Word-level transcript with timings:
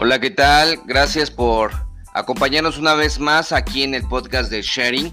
Hola, 0.00 0.20
¿qué 0.20 0.30
tal? 0.30 0.82
Gracias 0.86 1.28
por 1.28 1.72
acompañarnos 2.14 2.78
una 2.78 2.94
vez 2.94 3.18
más 3.18 3.50
aquí 3.50 3.82
en 3.82 3.96
el 3.96 4.06
podcast 4.06 4.48
de 4.48 4.62
Sharing. 4.62 5.12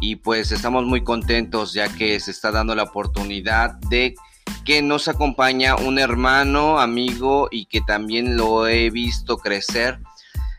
Y 0.00 0.16
pues 0.16 0.50
estamos 0.50 0.84
muy 0.84 1.04
contentos 1.04 1.72
ya 1.72 1.88
que 1.88 2.18
se 2.18 2.32
está 2.32 2.50
dando 2.50 2.74
la 2.74 2.82
oportunidad 2.82 3.74
de 3.88 4.16
que 4.64 4.82
nos 4.82 5.06
acompaña 5.06 5.76
un 5.76 6.00
hermano, 6.00 6.80
amigo 6.80 7.46
y 7.52 7.66
que 7.66 7.80
también 7.82 8.36
lo 8.36 8.66
he 8.66 8.90
visto 8.90 9.38
crecer. 9.38 10.00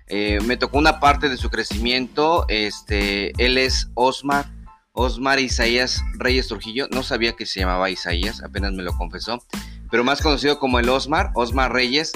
Eh, 0.08 0.40
me 0.45 0.55
tocó 0.55 0.77
una 0.77 1.02
parte 1.02 1.27
de 1.27 1.36
su 1.36 1.49
crecimiento. 1.49 2.45
Este, 2.48 3.34
él 3.44 3.58
es 3.58 3.90
Osmar, 3.95 4.49
Osmar 4.94 5.41
Isaías 5.41 6.02
Reyes 6.13 6.48
Trujillo. 6.48 6.88
No 6.90 7.04
sabía 7.04 7.34
que 7.34 7.45
se 7.45 7.59
llamaba 7.59 7.90
Isaías, 7.90 8.41
apenas 8.41 8.72
me 8.72 8.84
lo 8.84 8.95
confesó. 8.95 9.44
Pero 9.91 10.05
más 10.05 10.22
conocido 10.22 10.58
como 10.58 10.80
el 10.80 10.88
Osmar, 10.88 11.31
Osmar 11.34 11.73
Reyes, 11.73 12.13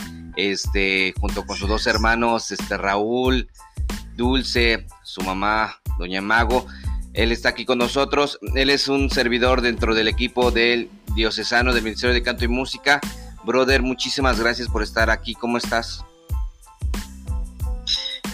este, 0.49 1.13
junto 1.19 1.45
con 1.45 1.57
sus 1.57 1.69
dos 1.69 1.85
hermanos, 1.87 2.51
este, 2.51 2.77
Raúl, 2.77 3.49
Dulce, 4.15 4.87
su 5.03 5.21
mamá, 5.21 5.81
Doña 5.97 6.21
Mago. 6.21 6.65
Él 7.13 7.31
está 7.31 7.49
aquí 7.49 7.65
con 7.65 7.77
nosotros. 7.77 8.39
Él 8.55 8.69
es 8.69 8.87
un 8.87 9.09
servidor 9.09 9.61
dentro 9.61 9.93
del 9.93 10.07
equipo 10.07 10.51
del 10.51 10.89
diocesano 11.13 11.73
del 11.73 11.83
Ministerio 11.83 12.13
de 12.13 12.23
Canto 12.23 12.45
y 12.45 12.47
Música. 12.47 13.01
Brother, 13.43 13.81
muchísimas 13.81 14.39
gracias 14.39 14.67
por 14.67 14.83
estar 14.83 15.09
aquí. 15.09 15.35
¿Cómo 15.35 15.57
estás? 15.57 16.03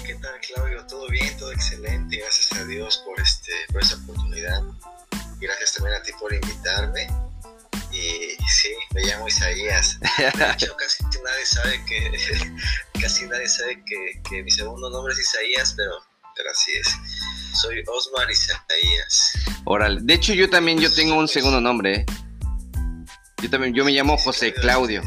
¿Qué 0.05 0.15
tal, 0.15 0.33
Claudio? 0.53 0.85
¿Todo 0.85 1.07
bien? 1.09 1.35
¿Todo 1.37 1.51
excelente? 1.51 2.17
Gracias 2.17 2.59
a 2.59 2.65
Dios 2.65 3.03
por, 3.05 3.19
esta 3.19 3.95
oportunidad. 3.95 4.61
Gracias 5.39 5.73
también 5.73 5.95
a 5.95 6.03
ti 6.03 6.11
por 6.19 6.33
invitarme. 6.33 7.07
Y 7.91 8.35
sí, 8.67 8.95
me 8.95 9.01
llamo 9.03 9.27
Isaías. 9.27 9.99
De 10.17 10.51
hecho, 10.51 10.75
casi 10.77 11.03
nadie 11.03 11.45
sabe 11.45 11.85
que, 11.85 12.51
casi 13.01 13.25
nadie 13.25 13.47
sabe 13.47 13.83
que, 13.85 14.21
que 14.29 14.43
mi 14.43 14.51
segundo 14.51 14.89
nombre 14.89 15.13
es 15.13 15.19
Isaías, 15.19 15.73
pero, 15.75 15.91
pero 16.35 16.51
así 16.51 16.71
es. 16.73 16.87
Soy 17.59 17.83
Osmar 17.87 18.29
Isaías. 18.29 19.33
Órale. 19.65 19.99
De 20.01 20.13
hecho, 20.13 20.33
yo 20.33 20.49
también 20.49 20.79
yo 20.79 20.93
tengo 20.93 21.15
un 21.15 21.27
segundo 21.27 21.61
nombre. 21.61 21.95
¿eh? 21.95 22.05
Yo 23.41 23.49
también, 23.49 23.73
yo 23.73 23.85
me 23.85 23.91
llamo 23.91 24.17
José 24.17 24.53
Claudio. 24.53 25.01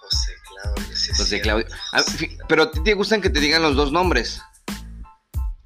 José 0.00 0.32
Claudio, 0.48 0.96
sí, 0.96 1.12
José 1.16 1.40
Claudio. 1.40 1.66
Ah, 1.92 2.02
pero 2.48 2.64
¿a 2.64 2.70
ti 2.70 2.82
te 2.82 2.94
gustan 2.94 3.20
que 3.20 3.30
te 3.30 3.40
digan 3.40 3.62
los 3.62 3.76
dos 3.76 3.92
nombres? 3.92 4.40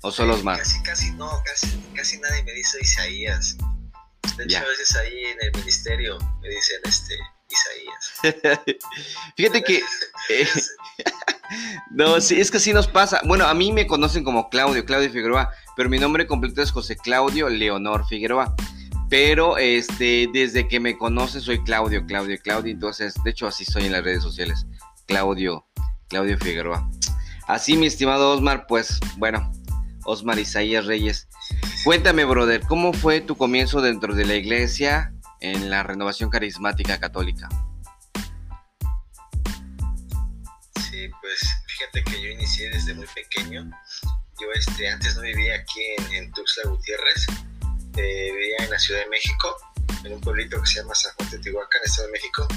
¿O 0.03 0.13
solo 0.13 0.35
Osmar? 0.35 0.59
Casi, 0.59 0.81
casi 0.83 1.11
no, 1.13 1.43
casi, 1.45 1.67
casi 1.95 2.19
nadie 2.19 2.45
me 2.45 2.53
dice 2.53 2.79
Isaías. 2.81 3.57
De 4.39 4.45
hecho, 4.45 4.55
Ya. 4.59 4.63
a 4.63 4.69
veces 4.69 4.97
ahí 4.97 5.25
en 5.25 5.37
el 5.43 5.61
ministerio 5.61 6.19
me 6.41 6.49
dicen 6.49 6.81
este 6.85 7.15
Isaías. 7.51 8.37
Fíjate 9.37 9.63
que... 9.63 9.83
eh, 10.31 10.49
no, 11.91 12.21
sí, 12.21 12.41
es 12.41 12.51
que 12.51 12.59
así 12.59 12.73
nos 12.73 12.87
pasa. 12.87 13.21
Bueno, 13.25 13.47
a 13.47 13.55
mí 13.55 13.73
me 13.73 13.87
conocen 13.87 14.25
como 14.25 14.49
Claudio, 14.51 14.85
Claudio 14.85 15.11
Figueroa, 15.11 15.51
pero 15.77 15.89
mi 15.89 15.99
nombre 15.99 16.27
completo 16.27 16.63
es 16.63 16.71
José 16.73 16.97
Claudio 16.97 17.49
Leonor 17.49 18.07
Figueroa. 18.07 18.55
Pero 19.11 19.57
este, 19.57 20.29
desde 20.33 20.69
que 20.69 20.81
me 20.81 20.99
conocen 20.99 21.41
soy 21.41 21.63
Claudio, 21.65 22.05
Claudio, 22.07 22.37
Claudio. 22.43 22.73
Entonces, 22.73 23.15
de 23.25 23.31
hecho, 23.31 23.47
así 23.47 23.65
soy 23.65 23.87
en 23.87 23.93
las 23.93 24.05
redes 24.05 24.23
sociales. 24.23 24.67
Claudio, 25.07 25.67
Claudio 26.09 26.37
Figueroa. 26.39 26.89
Así, 27.47 27.79
mi 27.79 27.87
estimado 27.87 28.33
Osmar, 28.33 28.67
pues, 28.67 29.01
bueno, 29.17 29.51
Osmar 30.05 30.39
Isaías 30.39 30.85
Reyes. 30.85 31.27
Cuéntame, 31.85 32.25
brother, 32.25 32.63
¿cómo 32.63 32.93
fue 32.93 33.21
tu 33.21 33.37
comienzo 33.37 33.81
dentro 33.81 34.15
de 34.15 34.25
la 34.25 34.35
iglesia 34.35 35.13
en 35.41 35.71
la 35.71 35.83
renovación 35.83 36.29
carismática 36.29 36.99
católica? 36.99 37.49
Sí, 40.91 41.09
pues 41.21 41.41
fíjate 41.67 42.05
que 42.05 42.23
yo 42.23 42.29
inicié 42.31 42.69
desde 42.71 42.95
muy 42.95 43.07
pequeño. 43.15 43.71
Yo 44.41 44.47
este, 44.55 44.89
antes 44.89 45.17
no 45.17 45.23
vivía 45.23 45.55
aquí 45.55 45.81
en, 45.99 46.15
en 46.15 46.33
Tuxtla 46.33 46.71
Gutiérrez, 46.71 47.27
eh, 47.97 48.33
vivía 48.33 48.57
en 48.59 48.71
la 48.71 48.79
Ciudad 48.79 49.01
de 49.01 49.09
México, 49.09 49.57
en 50.05 50.13
un 50.15 50.21
pueblito 50.21 50.61
que 50.61 50.67
se 50.67 50.81
llama 50.81 50.95
San 50.95 51.13
Juan 51.15 51.31
Teotihuacán, 51.31 51.81
Estado 51.85 52.09
de 52.09 52.13
México. 52.13 52.49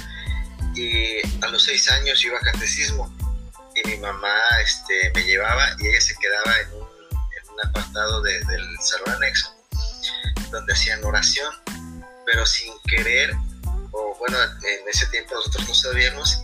Y 0.75 1.44
a 1.44 1.47
los 1.50 1.63
seis 1.63 1.90
años 1.91 2.19
yo 2.19 2.29
iba 2.29 2.38
a 2.38 2.41
catecismo 2.41 3.13
y 3.75 3.88
mi 3.88 3.97
mamá 3.97 4.34
este, 4.63 5.12
me 5.13 5.24
llevaba 5.24 5.75
y 5.79 5.88
ella 5.88 6.01
se 6.01 6.16
quedaba 6.18 6.59
en 6.59 6.74
un, 6.74 6.91
un 7.63 7.69
apartado 7.69 8.22
de- 8.22 8.44
del 8.45 8.66
salón 8.81 9.09
anexo 9.16 9.53
donde 10.51 10.73
hacían 10.73 11.03
oración, 11.05 11.53
pero 12.25 12.45
sin 12.45 12.73
querer, 12.88 13.31
o 13.91 14.16
bueno, 14.19 14.38
en 14.44 14.89
ese 14.89 15.05
tiempo 15.07 15.33
nosotros 15.35 15.67
no 15.67 15.73
sabíamos, 15.73 16.39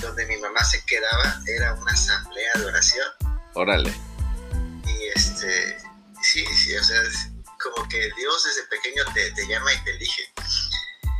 donde 0.00 0.26
mi 0.26 0.36
mamá 0.36 0.62
se 0.64 0.84
quedaba 0.84 1.40
era 1.46 1.72
una 1.74 1.92
asamblea 1.92 2.52
de 2.56 2.66
oración. 2.66 3.08
Órale. 3.54 3.92
y 4.84 5.04
este 5.14 5.78
sí 6.22 6.44
sí 6.46 6.76
o 6.76 6.84
sea 6.84 7.00
es 7.02 7.28
como 7.62 7.88
que 7.88 8.10
Dios 8.16 8.44
desde 8.44 8.62
pequeño 8.64 9.02
te, 9.14 9.30
te 9.32 9.46
llama 9.48 9.72
y 9.72 9.84
te 9.84 9.90
elige. 9.96 10.22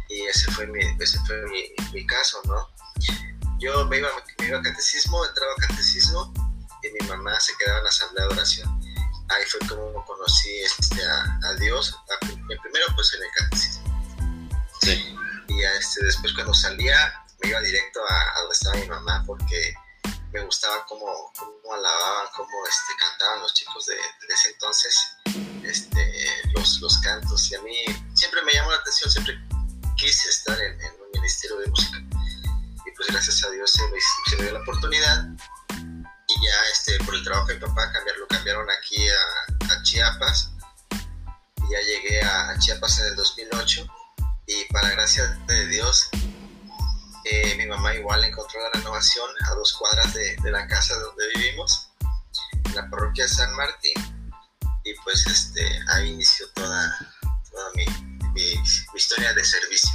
Y 0.09 0.21
ese 0.27 0.51
fue 0.53 0.67
mi 0.67 0.81
ese 1.01 1.19
fue 1.27 1.43
mi, 1.49 1.65
mi 1.93 2.07
caso 2.07 2.41
no 2.45 2.71
yo 3.59 3.85
me 3.87 3.99
iba, 3.99 4.09
me 4.39 4.47
iba 4.49 4.59
a 4.59 4.63
catecismo 4.63 5.25
entraba 5.25 5.53
a 5.53 5.67
catecismo 5.69 6.33
y 6.83 7.03
mi 7.03 7.09
mamá 7.09 7.41
se 7.41 7.53
quedaba 7.57 7.79
en 7.79 7.85
la 7.85 7.91
asamblea 7.91 8.27
de 8.27 8.35
oración 8.35 8.81
ahí 9.29 9.45
fue 9.47 9.61
como 9.69 10.05
conocí 10.05 10.59
este, 10.61 11.05
a, 11.05 11.39
a 11.49 11.53
Dios 11.55 11.95
a- 11.95 12.27
primero 12.63 12.87
pues 12.95 13.13
en 13.15 13.23
el 13.23 13.31
catecismo 13.39 13.85
Sí. 14.83 15.17
y 15.49 15.63
este, 15.65 16.05
después 16.05 16.33
cuando 16.35 16.55
salía 16.55 16.97
me 17.43 17.51
iba 17.51 17.61
directo 17.61 18.01
a, 18.09 18.15
a 18.37 18.41
donde 18.41 18.55
estaba 18.55 18.77
mi 18.77 18.89
mamá 18.89 19.25
porque 19.27 19.75
me 20.33 20.41
gustaba 20.45 20.85
cómo, 20.87 21.07
cómo 21.39 21.75
alababan, 21.75 22.27
cómo 22.37 22.49
este, 22.69 22.93
cantaban 22.99 23.41
los 23.41 23.55
chicos 23.55 23.87
de, 23.87 23.95
de 23.95 24.35
ese 24.35 24.51
entonces 24.51 25.17
este, 25.65 26.27
los, 26.55 26.81
los 26.81 26.99
cantos. 26.99 27.51
Y 27.51 27.55
a 27.57 27.63
mí 27.63 27.77
siempre 28.15 28.43
me 28.43 28.53
llamó 28.53 28.71
la 28.71 28.77
atención, 28.77 29.11
siempre 29.11 29.35
quise 29.97 30.29
estar 30.29 30.61
en, 30.61 30.81
en 30.81 30.93
un 31.01 31.11
ministerio 31.21 31.57
de 31.59 31.67
música. 31.69 31.99
Y 31.99 32.91
pues 32.97 33.09
gracias 33.09 33.43
a 33.45 33.51
Dios 33.51 33.71
se 33.73 33.83
me, 33.89 33.99
se 34.29 34.37
me 34.37 34.43
dio 34.45 34.53
la 34.53 34.61
oportunidad. 34.61 35.25
Y 36.37 36.45
ya 36.45 36.55
este, 36.73 36.99
por 37.05 37.15
el 37.15 37.25
trabajo 37.25 37.49
de 37.49 37.55
mi 37.55 37.61
papá 37.61 37.91
cambiar, 37.93 38.17
lo 38.19 38.27
cambiaron 38.29 38.67
aquí 38.71 38.97
a, 39.09 39.83
Chiapas. 39.83 40.51
Y 40.91 41.73
ya 41.73 41.81
llegué 41.81 42.23
a, 42.23 42.59
Chiapas 42.59 42.99
en 43.01 43.07
el 43.09 43.17
2008. 43.17 43.87
Y 44.47 44.65
para 44.73 44.91
gracia 44.91 45.27
de 45.47 45.67
Dios, 45.67 46.09
eh, 47.25 47.55
mi 47.57 47.67
mamá 47.67 47.95
igual 47.95 48.25
encontró 48.25 48.61
la 48.61 48.71
renovación 48.79 49.29
a 49.47 49.55
dos 49.55 49.73
cuadras 49.73 50.13
de, 50.15 50.37
la 50.45 50.67
casa 50.69 50.95
donde 50.99 51.27
vivimos, 51.35 51.89
en 52.65 52.75
la 52.75 52.89
parroquia 52.89 53.25
de 53.25 53.31
San 53.31 53.55
Martín, 53.57 53.95
y 54.85 54.95
pues 55.03 55.27
este, 55.27 55.81
ahí 55.89 56.11
inició 56.11 56.49
toda, 56.51 56.97
toda 57.51 57.71
mi- 57.75 58.31
mi 58.33 58.55
historia 58.95 59.33
de 59.35 59.45
servicio. 59.45 59.91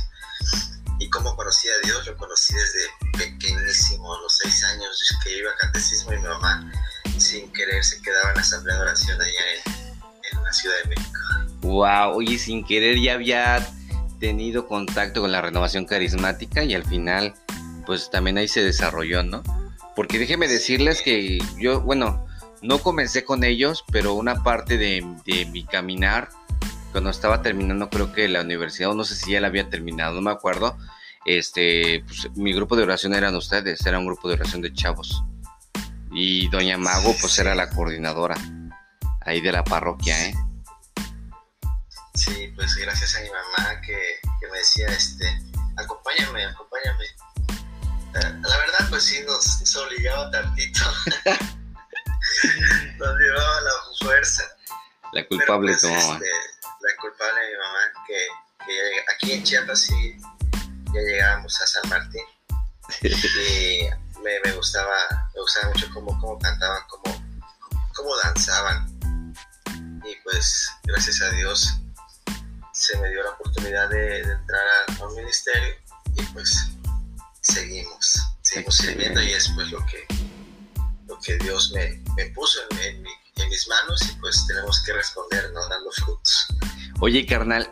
Y 1.01 1.09
cómo 1.09 1.35
conocí 1.35 1.67
a 1.67 1.88
Dios, 1.88 2.06
lo 2.06 2.16
conocí 2.16 2.53
desde 2.53 3.17
pequeñísimo, 3.17 4.13
a 4.13 4.22
los 4.22 4.38
seis 4.38 4.63
años 4.66 5.17
que 5.23 5.35
iba 5.35 5.50
a 5.50 5.56
catecismo 5.56 6.13
y 6.13 6.17
mi 6.17 6.28
mamá, 6.28 6.72
sin 7.17 7.51
querer, 7.53 7.84
se 7.84 8.00
quedaba 8.03 8.29
en 8.29 8.35
la 8.35 8.41
asamblea 8.41 8.75
de 8.75 8.81
oración 8.84 9.19
allá 9.19 9.31
en, 9.66 10.38
en 10.38 10.44
la 10.44 10.53
Ciudad 10.53 10.75
de 10.84 10.90
México. 10.90 11.19
Wow, 11.61 12.17
oye, 12.17 12.38
sin 12.38 12.63
querer 12.63 13.00
ya 13.00 13.13
había 13.13 13.67
tenido 14.19 14.67
contacto 14.67 15.22
con 15.22 15.31
la 15.31 15.41
renovación 15.41 15.85
carismática 15.85 16.63
y 16.63 16.75
al 16.75 16.85
final, 16.85 17.34
pues 17.88 18.11
también 18.11 18.38
ahí 18.38 18.47
se 18.47 18.61
desarrolló, 18.61 19.23
¿no? 19.23 19.41
Porque 19.95 20.19
déjeme 20.19 20.47
decirles 20.47 21.01
que 21.01 21.40
yo, 21.57 21.81
bueno, 21.81 22.28
no 22.61 22.78
comencé 22.78 23.25
con 23.25 23.44
ellos, 23.44 23.84
pero 23.91 24.13
una 24.13 24.44
parte 24.44 24.78
de, 24.78 25.03
de 25.25 25.47
mi 25.47 25.66
caminar, 25.66 26.29
cuando 26.91 27.09
estaba 27.09 27.41
terminando, 27.41 27.90
creo 27.90 28.12
que 28.13 28.28
la 28.28 28.41
universidad, 28.41 28.91
o 28.91 28.96
no 28.96 29.03
sé 29.03 29.16
si 29.16 29.32
ya 29.32 29.41
la 29.41 29.47
había 29.47 29.70
terminado, 29.70 30.16
no 30.16 30.22
me 30.22 30.32
acuerdo, 30.32 30.78
este, 31.26 32.03
pues 32.05 32.29
mi 32.35 32.53
grupo 32.53 32.76
de 32.76 32.84
oración 32.84 33.14
eran 33.14 33.35
ustedes, 33.35 33.85
era 33.85 33.99
un 33.99 34.05
grupo 34.05 34.28
de 34.28 34.35
oración 34.35 34.61
de 34.61 34.73
chavos. 34.73 35.23
Y 36.11 36.49
Doña 36.49 36.78
Mago, 36.78 37.16
pues 37.22 37.38
era 37.40 37.55
la 37.55 37.70
coordinadora 37.70 38.35
ahí 39.22 39.40
de 39.40 39.52
la 39.52 39.64
parroquia, 39.64 40.28
¿eh? 40.28 40.34
Sí, 42.14 42.52
pues 42.55 42.76
gracias 42.76 43.16
a 43.16 43.22
mi 43.22 43.29
mamá 43.29 43.79
que, 43.82 43.97
que 44.40 44.47
me 44.52 44.58
decía, 44.58 44.88
este, 44.88 45.26
acompáñame, 45.78 46.46
acompáñame. 46.46 47.05
La 48.14 48.58
verdad, 48.58 48.90
pues 48.90 49.03
sí, 49.03 49.20
nos, 49.26 49.61
nos 49.61 49.76
obligaba 49.78 50.29
tantito. 50.32 50.82
nos 52.97 53.20
llevaba 53.20 53.61
la 53.61 53.72
fuerza. 53.99 54.43
La 55.14 55.28
culpable 55.28 55.73
Pero, 55.73 55.79
tu 55.82 55.88
pues, 55.88 56.08
mamá. 56.08 56.16
este, 56.16 56.29
aquí 59.22 59.34
en 59.34 59.44
Chiapas 59.44 59.82
sí, 59.82 60.18
ya 60.94 61.02
llegábamos 61.02 61.62
a 61.62 61.68
San 61.68 61.90
Martín. 61.90 62.22
y 63.03 63.88
me, 64.22 64.40
me 64.44 64.52
gustaba, 64.53 64.96
me 65.34 65.41
gustaba 65.41 65.73
mucho 65.73 65.88
cómo, 65.94 66.20
cómo 66.20 66.40
cantaban, 66.40 66.82
cómo, 66.90 67.23
cómo 67.96 68.09
danzaban. 68.23 68.88
Y 70.03 70.16
pues, 70.23 70.70
gracias 70.84 71.22
a 71.22 71.29
Dios, 71.32 71.73
se 72.73 72.97
me 72.97 73.09
dio 73.09 73.23
la 73.23 73.32
oportunidad 73.32 73.90
de, 73.90 73.97
de 73.97 74.34
entrar 74.34 74.62
a, 74.90 74.94
a 74.96 75.08
un 75.08 75.16
ministerio 75.16 75.76
y 76.16 76.24
pues 76.34 76.72
seguimos, 77.41 78.20
seguimos 78.41 78.76
sirviendo 78.76 79.22
y 79.22 79.32
es 79.32 79.50
pues 79.56 79.72
lo 79.72 79.85
que, 79.85 80.06
lo 81.08 81.20
que 81.20 81.38
Dios 81.38 81.72
me, 81.74 82.02
me 82.16 82.26
puso 82.32 82.59
en, 82.72 83.06
en, 83.06 83.50
mis 83.50 83.67
manos 83.67 84.02
y 84.09 84.16
pues 84.22 84.47
tenemos 84.47 84.82
que 84.85 84.94
responder, 84.94 85.52
¿no? 85.53 85.67
Dando 85.67 85.91
frutos. 85.91 86.47
Oye, 87.02 87.26
carnal, 87.26 87.70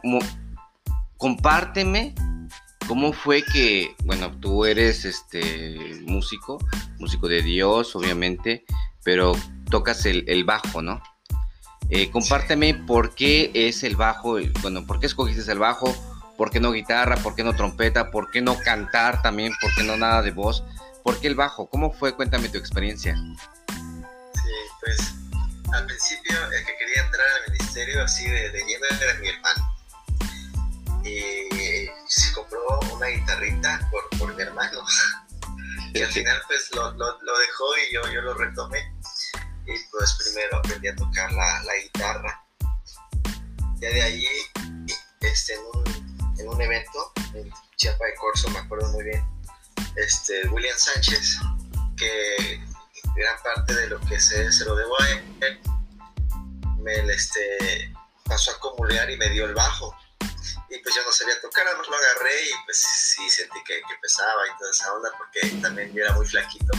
compárteme 1.20 2.16
cómo 2.88 3.14
fue 3.14 3.44
que, 3.44 3.94
bueno, 4.06 4.32
tú 4.40 4.66
eres 4.66 5.06
este 5.06 5.78
músico, 6.08 6.58
músico 6.98 7.28
de 7.28 7.44
Dios, 7.44 7.96
obviamente, 7.96 8.66
pero 9.04 9.34
tocas 9.70 10.06
el, 10.08 10.24
el 10.28 10.46
bajo, 10.46 10.82
¿no? 10.82 11.04
Eh, 11.90 12.10
compárteme 12.10 12.74
por 12.74 13.14
qué 13.16 13.52
es 13.54 13.84
el 13.84 13.96
bajo, 13.96 14.38
bueno, 14.62 14.88
por 14.88 15.00
qué 15.00 15.06
escogiste 15.06 15.52
el 15.52 15.60
bajo, 15.60 15.94
por 16.38 16.52
qué 16.52 16.60
no 16.60 16.72
guitarra, 16.72 17.18
por 17.18 17.36
qué 17.36 17.44
no 17.44 17.54
trompeta, 17.54 18.12
por 18.12 18.32
qué 18.32 18.42
no 18.42 18.58
cantar 18.58 19.22
también, 19.22 19.52
por 19.62 19.74
qué 19.76 19.84
no 19.84 19.98
nada 19.98 20.22
de 20.22 20.32
voz, 20.32 20.64
por 21.04 21.20
qué 21.20 21.28
el 21.28 21.36
bajo, 21.36 21.70
¿cómo 21.70 21.92
fue? 21.92 22.16
Cuéntame 22.16 22.48
tu 22.48 22.58
experiencia. 22.58 23.16
Sí, 23.66 24.52
pues 24.80 25.16
al 25.74 25.86
principio 25.86 26.38
el 26.46 26.66
que 26.66 26.78
quería 26.78 27.04
entrar 27.04 27.28
al 27.46 27.52
ministerio 27.52 28.04
así 28.04 28.24
de, 28.24 28.52
de 28.52 28.60
lleno 28.60 28.86
era 29.02 29.20
mi 29.20 29.28
hermano. 29.28 29.69
Y 31.10 31.90
se 32.08 32.34
compró 32.34 32.80
una 32.94 33.08
guitarrita 33.08 33.88
por, 33.92 34.10
por 34.18 34.36
mi 34.36 34.42
hermano. 34.42 34.84
y 35.94 36.02
al 36.02 36.12
final 36.12 36.42
pues 36.48 36.70
lo, 36.76 36.92
lo, 36.92 37.22
lo, 37.22 37.40
dejó 37.40 37.78
y 37.78 37.94
yo, 37.94 38.12
yo 38.12 38.22
lo 38.22 38.34
retomé. 38.36 38.94
Y 39.66 39.74
pues 39.92 40.14
primero 40.24 40.58
aprendí 40.58 40.88
a 40.88 40.96
tocar 40.96 41.32
la, 41.32 41.64
la 41.64 41.76
guitarra. 41.78 42.46
Ya 43.80 43.90
de 43.90 44.02
ahí, 44.02 44.28
este, 45.22 45.54
en, 45.54 45.62
un, 45.74 46.36
en 46.40 46.48
un 46.50 46.62
evento 46.62 47.14
en 47.34 47.52
Chiapa 47.78 48.06
de 48.06 48.16
Corso, 48.16 48.50
me 48.50 48.60
acuerdo 48.60 48.92
muy 48.92 49.06
bien, 49.06 49.26
este, 49.96 50.48
William 50.50 50.78
Sánchez, 50.78 51.38
que 51.96 52.62
gran 53.16 53.42
parte 53.42 53.74
de 53.74 53.88
lo 53.88 54.00
que 54.02 54.20
sé 54.20 54.52
se 54.52 54.66
lo 54.66 54.76
debo 54.76 55.02
a 55.02 55.10
él, 55.10 55.62
me 56.80 57.14
este, 57.14 57.94
pasó 58.26 58.52
a 58.52 58.56
acumular 58.56 59.10
y 59.10 59.18
me 59.18 59.30
dio 59.30 59.46
el 59.46 59.54
bajo 59.54 59.96
y 60.70 60.78
pues 60.80 60.96
yo 60.96 61.04
no 61.04 61.12
sabía 61.12 61.40
tocar, 61.42 61.66
además 61.68 61.88
lo 61.88 61.96
agarré 61.96 62.44
y 62.44 62.52
pues 62.66 62.78
sí 62.78 63.30
sentí 63.30 63.60
que, 63.66 63.82
pesaba 64.02 64.48
y 64.48 64.58
toda 64.60 64.72
esa 64.72 64.94
onda 64.94 65.10
porque 65.18 65.48
también 65.62 65.94
yo 65.94 66.04
era 66.04 66.14
muy 66.14 66.28
flaquito 66.28 66.72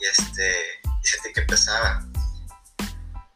y 0.00 0.06
este 0.06 0.80
sentí 1.02 1.32
que 1.32 1.42
pesaba. 1.42 2.04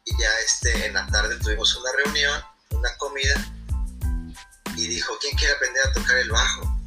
Y 0.05 0.17
ya 0.19 0.39
este 0.45 0.87
en 0.87 0.93
la 0.93 1.05
tarde 1.07 1.37
tuvimos 1.37 1.75
una 1.75 1.91
reunión 2.03 2.43
una 2.71 2.95
comida 2.97 3.35
y 4.75 4.87
dijo 4.87 5.17
quién 5.19 5.35
quiere 5.35 5.53
aprender 5.53 5.87
a 5.87 5.93
tocar 5.93 6.17
el 6.17 6.29
bajo 6.29 6.79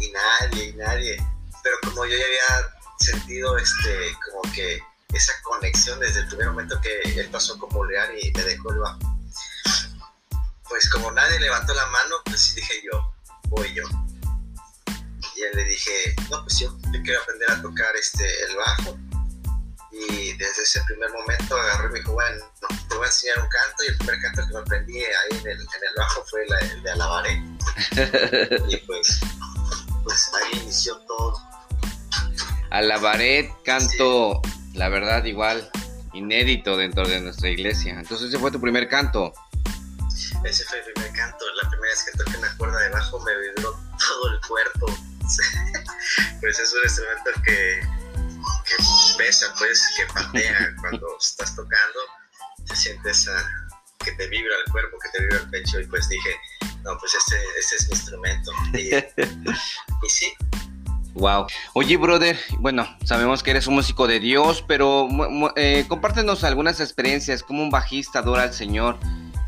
y 0.00 0.10
nadie 0.10 0.64
y 0.64 0.72
nadie. 0.74 1.26
Pero 1.62 1.76
como 1.82 2.06
yo 2.06 2.16
ya 2.16 2.24
había 2.24 2.74
sentido 3.00 3.56
este 3.58 4.16
como 4.24 4.52
que 4.52 4.82
esa 5.12 5.32
conexión 5.42 6.00
desde 6.00 6.20
el 6.20 6.28
primer 6.28 6.48
momento 6.48 6.80
que 6.80 7.00
él 7.20 7.28
pasó 7.30 7.58
como 7.58 7.84
leal 7.84 8.18
y 8.18 8.32
me 8.32 8.42
dejó 8.42 8.72
el 8.72 8.78
bajo 8.78 9.13
pues 10.74 10.90
como 10.90 11.12
nadie 11.12 11.38
levantó 11.38 11.72
la 11.72 11.86
mano, 11.86 12.16
pues 12.24 12.52
dije 12.56 12.82
yo, 12.82 13.14
voy 13.44 13.72
yo. 13.74 13.84
Y 15.36 15.42
él 15.42 15.50
le 15.54 15.64
dije, 15.66 16.16
no, 16.28 16.42
pues 16.42 16.58
yo, 16.58 16.76
yo 16.92 17.02
quiero 17.04 17.22
aprender 17.22 17.48
a 17.52 17.62
tocar 17.62 17.94
este, 17.94 18.24
el 18.42 18.56
bajo. 18.56 18.98
Y 19.92 20.32
desde 20.32 20.64
ese 20.64 20.82
primer 20.88 21.12
momento 21.12 21.56
agarré 21.56 21.86
y 21.86 21.92
me 21.92 21.98
dijo, 22.00 22.14
bueno, 22.14 22.44
te 22.88 22.96
voy 22.96 23.04
a 23.04 23.06
enseñar 23.06 23.38
un 23.38 23.48
canto. 23.48 23.84
Y 23.84 23.86
el 23.86 23.98
primer 23.98 24.20
canto 24.20 24.46
que 24.48 24.52
me 24.52 24.58
aprendí 24.58 24.98
ahí 24.98 25.38
en 25.38 25.46
el, 25.46 25.60
en 25.60 25.60
el 25.60 25.94
bajo 25.96 26.24
fue 26.28 26.42
el 26.42 26.82
de 26.82 26.90
Alabaré. 26.90 27.42
y 28.68 28.76
pues, 28.78 29.20
pues 30.02 30.30
ahí 30.34 30.58
inició 30.60 30.96
todo. 31.06 31.40
Alabaré, 32.70 33.54
canto, 33.64 34.42
la 34.72 34.88
verdad, 34.88 35.24
igual, 35.24 35.70
inédito 36.14 36.76
dentro 36.76 37.06
de 37.06 37.20
nuestra 37.20 37.48
iglesia. 37.48 38.00
Entonces 38.00 38.30
ese 38.30 38.40
fue 38.40 38.50
tu 38.50 38.60
primer 38.60 38.88
canto. 38.88 39.32
Ese 40.44 40.64
fue 40.64 40.78
el 40.78 40.92
primer 40.92 41.12
canto. 41.12 41.44
La 41.62 41.68
primera 41.68 41.90
vez 41.90 42.04
que 42.04 42.18
toqué 42.18 42.36
una 42.38 42.56
cuerda 42.56 42.80
de 42.80 42.88
bajo 42.90 43.20
me 43.20 43.36
vibró 43.36 43.78
todo 43.98 44.32
el 44.32 44.40
cuerpo. 44.46 44.86
pues 46.40 46.58
es 46.58 46.72
un 46.72 46.82
instrumento 46.82 47.30
que, 47.44 47.80
que 48.66 48.84
pesa, 49.18 49.54
pues, 49.58 49.82
que 49.96 50.06
patea 50.12 50.74
cuando 50.80 51.06
estás 51.18 51.54
tocando. 51.56 52.00
Se 52.66 52.76
siente 52.76 53.10
esa, 53.10 53.32
que 53.98 54.12
te 54.12 54.28
vibra 54.28 54.54
el 54.64 54.72
cuerpo, 54.72 54.98
que 54.98 55.08
te 55.10 55.24
vibra 55.24 55.38
el 55.38 55.50
pecho. 55.50 55.80
Y 55.80 55.86
pues 55.86 56.08
dije, 56.08 56.36
no, 56.82 56.96
pues 56.98 57.14
este, 57.14 57.36
este 57.58 57.76
es 57.76 57.88
mi 57.88 57.94
instrumento. 57.96 58.52
Y, 58.74 58.94
y 60.06 60.08
sí, 60.08 60.32
Wow. 61.14 61.46
Oye, 61.74 61.96
brother, 61.96 62.36
bueno, 62.58 62.88
sabemos 63.04 63.44
que 63.44 63.52
eres 63.52 63.68
un 63.68 63.74
músico 63.74 64.08
de 64.08 64.18
Dios, 64.18 64.64
pero 64.66 65.08
eh, 65.54 65.84
compártenos 65.86 66.42
algunas 66.42 66.80
experiencias, 66.80 67.44
como 67.44 67.62
un 67.62 67.70
bajista 67.70 68.18
adora 68.18 68.42
al 68.42 68.52
Señor. 68.52 68.98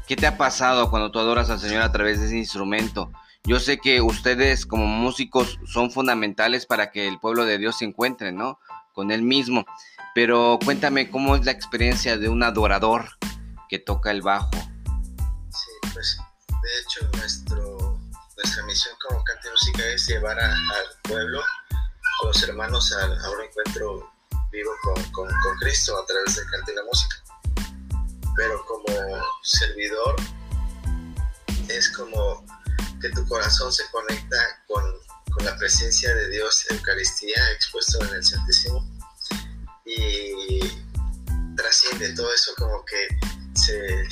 ¿Qué 0.07 0.15
te 0.15 0.29
ha 0.29 0.39
pasado 0.39 0.89
cuando 0.89 1.11
tú 1.11 1.19
adoras 1.19 1.51
al 1.51 1.59
Señor 1.59 1.83
a 1.83 1.91
través 1.91 2.21
de 2.21 2.27
ese 2.27 2.37
instrumento? 2.37 3.11
Yo 3.43 3.59
sé 3.59 3.79
que 3.79 4.01
ustedes 4.01 4.65
como 4.65 4.87
músicos 4.87 5.59
son 5.67 5.91
fundamentales 5.91 6.65
para 6.65 6.93
que 6.93 7.09
el 7.09 7.19
pueblo 7.19 7.45
de 7.45 7.59
Dios 7.59 7.79
se 7.79 7.87
encuentre, 7.87 8.31
¿no? 8.31 8.61
Con 8.93 9.11
Él 9.11 9.23
mismo. 9.23 9.67
Pero 10.15 10.61
cuéntame 10.65 11.11
cómo 11.11 11.35
es 11.35 11.45
la 11.45 11.51
experiencia 11.51 12.19
de 12.19 12.29
un 12.29 12.45
adorador 12.45 13.19
que 13.69 13.81
toca 13.81 14.13
el 14.13 14.23
bajo. 14.23 14.51
Sí, 15.51 15.91
pues 15.93 16.19
de 16.49 16.81
hecho 16.83 17.19
nuestro, 17.19 17.99
nuestra 18.37 18.65
misión 18.65 18.95
como 19.09 19.25
Cante 19.25 19.51
Música 19.51 19.87
es 19.89 20.07
llevar 20.07 20.39
al 20.39 20.57
pueblo, 21.03 21.41
a 21.41 22.27
los 22.27 22.43
hermanos 22.45 22.93
a, 22.93 23.07
un 23.07 23.43
encuentro 23.43 24.13
vivo 24.53 24.71
con, 24.85 25.03
con, 25.11 25.27
con 25.27 25.59
Cristo 25.59 26.01
a 26.01 26.07
través 26.07 26.37
del 26.37 26.47
cante 26.49 26.73
y 26.73 26.77
la 26.77 26.85
música 26.85 27.26
pero 28.37 28.65
como 28.67 28.87
servidor 29.43 30.17
es 31.69 31.89
como 31.91 32.45
que 33.01 33.11
tu 33.11 33.27
corazón 33.27 33.73
se 33.73 33.85
conecta 33.91 34.37
con, 34.67 34.85
con 35.33 35.45
la 35.45 35.57
presencia 35.57 36.15
de 36.15 36.29
Dios, 36.31 36.67
Eucaristía 36.71 37.51
expuesto 37.53 38.03
en 38.05 38.15
el 38.15 38.25
Santísimo 38.25 38.89
y 39.85 40.61
trasciende 41.57 42.13
todo 42.15 42.33
eso 42.33 42.53
como 42.57 42.85
que 42.85 43.09
se, 43.55 44.07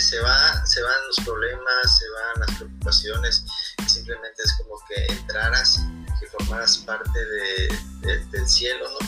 se, 0.00 0.20
va, 0.20 0.66
se 0.66 0.82
van 0.82 1.06
los 1.06 1.16
problemas, 1.24 1.98
se 1.98 2.08
van 2.10 2.40
las 2.40 2.56
preocupaciones, 2.56 3.44
simplemente 3.86 4.42
es 4.44 4.52
como 4.54 4.76
que 4.88 5.12
entraras, 5.12 5.80
que 6.18 6.26
formaras 6.28 6.78
parte 6.78 7.24
de, 7.24 8.24
del 8.30 8.48
cielo, 8.48 8.86
¿no? 8.90 8.98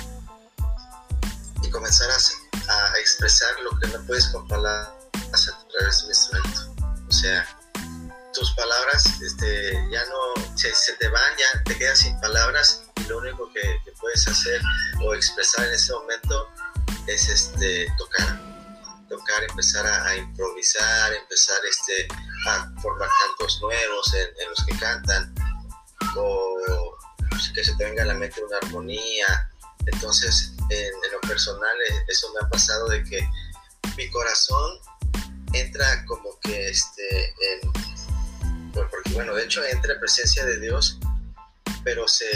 Y 1.62 1.70
comenzaras 1.70 2.41
a 2.68 2.98
expresar 2.98 3.60
lo 3.60 3.78
que 3.78 3.88
no 3.88 4.04
puedes 4.06 4.26
con 4.28 4.46
palabras 4.48 4.88
a 5.14 5.68
través 5.68 5.98
de 5.98 6.04
un 6.04 6.10
instrumento. 6.10 6.74
O 7.08 7.12
sea, 7.12 7.46
tus 8.32 8.52
palabras 8.54 9.04
este, 9.20 9.72
ya 9.90 10.04
no 10.06 10.56
se, 10.56 10.72
te 10.98 11.08
van, 11.08 11.32
ya 11.36 11.62
te 11.64 11.76
quedas 11.76 11.98
sin 11.98 12.18
palabras 12.20 12.84
y 12.96 13.04
lo 13.04 13.18
único 13.18 13.50
que, 13.52 13.62
puedes 14.00 14.26
hacer 14.26 14.60
o 15.04 15.14
expresar 15.14 15.64
en 15.68 15.74
ese 15.74 15.92
momento 15.92 16.48
es 17.06 17.28
este, 17.28 17.86
tocar. 17.98 18.40
Tocar, 19.08 19.44
empezar 19.44 19.86
a, 19.86 20.16
improvisar, 20.16 21.12
empezar 21.12 21.58
este, 21.68 22.08
a 22.48 22.68
formar 22.80 23.08
cantos 23.20 23.60
nuevos 23.60 24.14
en, 24.14 24.48
los 24.48 24.64
que 24.64 24.76
cantan 24.78 25.34
o 26.16 26.96
que 27.54 27.62
se 27.62 27.74
te 27.76 27.84
venga 27.84 28.02
a 28.02 28.06
la 28.06 28.14
mente 28.14 28.42
una 28.42 28.56
armonía. 28.56 29.50
Entonces, 29.86 30.51
en, 30.70 30.92
lo 31.12 31.20
personal 31.20 31.76
eh, 31.88 32.04
eso 32.08 32.32
me 32.32 32.46
ha 32.46 32.48
pasado 32.48 32.88
de 32.88 33.02
que 33.04 33.28
mi 33.96 34.08
corazón 34.10 34.78
entra 35.52 36.04
como 36.06 36.38
que 36.40 36.68
este 36.68 37.34
en, 37.50 37.72
porque 38.72 39.10
bueno 39.12 39.34
de 39.34 39.44
hecho 39.44 39.64
entra 39.64 39.92
en 39.92 40.00
presencia 40.00 40.44
de 40.46 40.58
Dios 40.60 40.98
pero 41.84 42.06
se, 42.06 42.30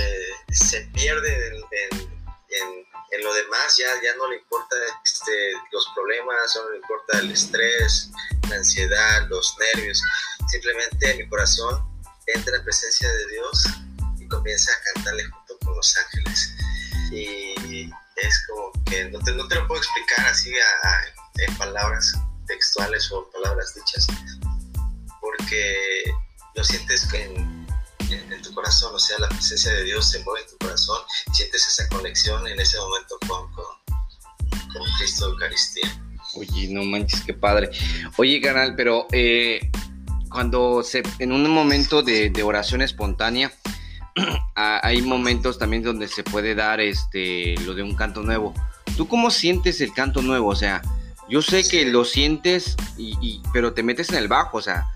se 0.51 0.81
pierde 0.93 1.49
en, 1.49 1.55
en, 1.55 2.87
en, 3.13 3.25
lo 3.25 3.33
demás 3.33 3.77
ya, 3.79 3.87
ya 4.03 4.15
no 4.17 4.29
le 4.29 4.37
importa 4.37 4.77
este, 5.05 5.53
los 5.73 5.89
problemas 5.95 6.55
no 6.57 6.71
le 6.71 6.77
importa 6.79 7.19
el 7.21 7.31
estrés 7.31 8.11
la 8.49 8.57
ansiedad 8.57 9.27
los 9.29 9.57
nervios. 9.59 10.03
Simplemente 10.49 11.15
mi 11.15 11.29
corazón 11.29 11.85
entra 12.27 12.57
en 12.57 12.65
presencia 12.65 13.13
de 13.13 13.27
Dios 13.29 13.65
y 14.19 14.29
comienza 14.29 14.73
a 14.73 14.95
cantarle 14.95 15.25
junto 15.25 15.59
con 15.59 15.77
los 15.77 15.97
ángeles. 15.97 16.55
Y 17.13 17.46
es 18.17 18.47
como 18.47 18.73
que 18.85 19.11
no 19.11 19.19
te, 19.21 19.33
no 19.33 19.47
te 19.49 19.55
lo 19.57 19.67
puedo 19.67 19.81
explicar 19.81 20.27
así 20.27 20.53
en 21.39 21.57
palabras 21.57 22.15
textuales 22.47 23.11
o 23.13 23.29
palabras 23.31 23.75
dichas, 23.75 24.07
porque 25.21 26.05
lo 26.55 26.65
sientes 26.65 27.13
en, 27.13 27.67
en, 28.11 28.43
tu 28.43 28.55
corazón, 28.55 28.95
o 28.95 28.99
sea, 28.99 29.19
la 29.19 29.29
presencia 29.29 29.73
de 29.73 29.85
Dios 29.85 30.09
se 30.09 30.23
mueve 30.25 30.43
en 30.43 30.51
tu 30.51 30.59
corazón, 30.59 30.99
sientes 31.33 31.67
esa 31.67 31.89
conexión 31.89 32.47
en 32.47 32.59
ese 32.59 32.79
momento 32.79 33.19
con, 33.27 33.53
con, 33.53 33.65
con 34.73 34.83
Cristo 34.99 35.31
Eucaristía. 35.31 36.03
Oye, 36.35 36.69
no 36.69 36.85
manches, 36.85 37.23
qué 37.23 37.35
padre. 37.35 37.71
Oye, 38.17 38.41
canal, 38.41 38.75
pero 38.77 39.07
eh, 39.13 39.71
cuando 40.31 40.83
se, 40.83 41.03
en 41.19 41.33
un 41.33 41.49
momento 41.51 42.03
de, 42.03 42.31
de 42.31 42.43
oración 42.43 42.83
espontánea, 42.83 43.53
hay 44.55 45.03
momentos 45.03 45.59
también 45.59 45.83
donde 45.83 46.09
se 46.09 46.25
puede 46.25 46.55
dar 46.55 46.81
este 46.81 47.55
lo 47.65 47.75
de 47.75 47.83
un 47.83 47.95
canto 47.95 48.23
nuevo. 48.23 48.55
¿Tú 48.97 49.09
cómo 49.09 49.31
sientes 49.31 49.81
el 49.81 49.93
canto 49.93 50.23
nuevo? 50.23 50.49
O 50.49 50.57
sea, 50.57 50.83
yo 51.29 51.43
sé 51.43 51.69
que 51.69 51.85
lo 51.87 52.05
sientes, 52.05 52.77
y, 52.97 53.43
pero 53.53 53.73
te 53.73 53.83
metes 53.83 54.11
en 54.11 54.17
el 54.17 54.29
bajo, 54.29 54.59
o 54.59 54.63
sea, 54.63 54.87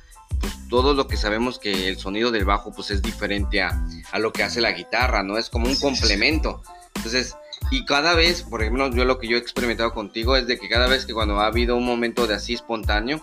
pues 0.40 0.52
todo 0.68 0.94
lo 0.94 1.06
que 1.06 1.16
sabemos 1.16 1.58
que 1.58 1.88
el 1.88 1.98
sonido 1.98 2.30
del 2.30 2.44
bajo 2.44 2.72
pues 2.72 2.90
es 2.90 3.02
diferente 3.02 3.60
a, 3.62 3.84
a 4.12 4.18
lo 4.18 4.32
que 4.32 4.42
hace 4.42 4.60
la 4.60 4.72
guitarra, 4.72 5.22
¿no? 5.22 5.36
Es 5.36 5.50
como 5.50 5.66
un 5.66 5.76
complemento. 5.76 6.62
Entonces, 6.94 7.36
y 7.70 7.84
cada 7.84 8.14
vez, 8.14 8.42
por 8.42 8.62
ejemplo, 8.62 8.90
yo 8.90 9.04
lo 9.04 9.18
que 9.18 9.28
yo 9.28 9.36
he 9.36 9.40
experimentado 9.40 9.92
contigo 9.92 10.36
es 10.36 10.46
de 10.46 10.58
que 10.58 10.68
cada 10.68 10.86
vez 10.86 11.04
que 11.04 11.12
cuando 11.12 11.40
ha 11.40 11.46
habido 11.46 11.76
un 11.76 11.84
momento 11.84 12.26
de 12.26 12.34
así 12.34 12.54
espontáneo, 12.54 13.22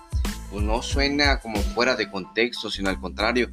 pues 0.51 0.63
no 0.63 0.82
suena 0.82 1.39
como 1.39 1.62
fuera 1.62 1.96
de 1.96 2.10
contexto, 2.10 2.70
sino 2.70 2.89
al 2.89 3.00
contrario, 3.00 3.50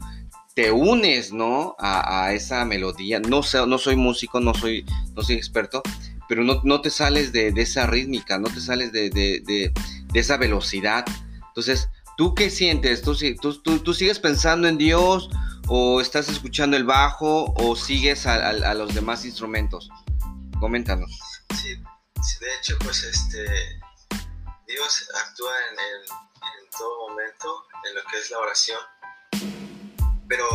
te 0.54 0.70
unes, 0.70 1.32
¿no? 1.32 1.74
A, 1.78 2.32
esa 2.32 2.64
melodía. 2.64 3.20
No, 3.20 3.42
sé, 3.42 3.66
no 3.66 3.78
soy 3.78 3.96
músico, 3.96 4.40
no 4.40 4.54
soy, 4.54 4.84
no 5.14 5.22
soy 5.22 5.36
experto, 5.36 5.82
pero 6.28 6.44
no, 6.44 6.60
no 6.62 6.80
te 6.80 6.90
sales 6.90 7.32
de, 7.32 7.52
esa 7.56 7.86
rítmica, 7.86 8.38
no 8.38 8.48
te 8.48 8.60
sales 8.60 8.92
de, 8.92 9.10
de, 9.10 9.72
esa 10.14 10.36
velocidad. 10.36 11.04
Entonces, 11.48 11.88
¿tú 12.16 12.34
qué 12.34 12.50
sientes? 12.50 13.02
¿Tú, 13.02 13.16
tú, 13.40 13.78
tú, 13.80 13.94
sigues 13.94 14.20
pensando 14.20 14.68
en 14.68 14.78
Dios 14.78 15.28
o 15.66 16.00
estás 16.00 16.28
escuchando 16.28 16.76
el 16.76 16.84
bajo 16.84 17.52
o 17.56 17.74
sigues 17.74 18.26
a, 18.26 18.48
a 18.48 18.74
los 18.74 18.94
demás 18.94 19.24
instrumentos? 19.24 19.90
Coméntanos. 20.60 21.10
Sí, 21.56 21.74
de 21.74 22.56
hecho, 22.58 22.76
pues 22.82 23.02
este, 23.02 23.44
Dios 24.68 25.10
actúa 25.26 25.52
en, 25.72 25.78
en 25.78 26.70
todo 26.70 27.08
momento 27.08 27.64
en 27.88 27.94
lo 27.96 28.00
que 28.10 28.18
es 28.18 28.30
la 28.30 28.38
oración, 28.38 28.78
pero, 30.28 30.46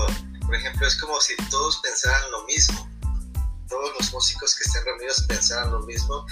por 0.46 0.56
ejemplo, 0.56 0.88
es 0.88 0.96
como 0.96 1.20
si 1.22 1.36
todos 1.50 1.78
pensaran 1.78 2.32
lo 2.32 2.44
mismo, 2.46 2.90
todos 3.68 3.92
los 4.00 4.12
músicos 4.14 4.56
que 4.56 4.64
están 4.64 4.84
reunidos 4.86 5.26
pensaran 5.28 5.72
lo 5.72 5.80
mismo 5.82 6.26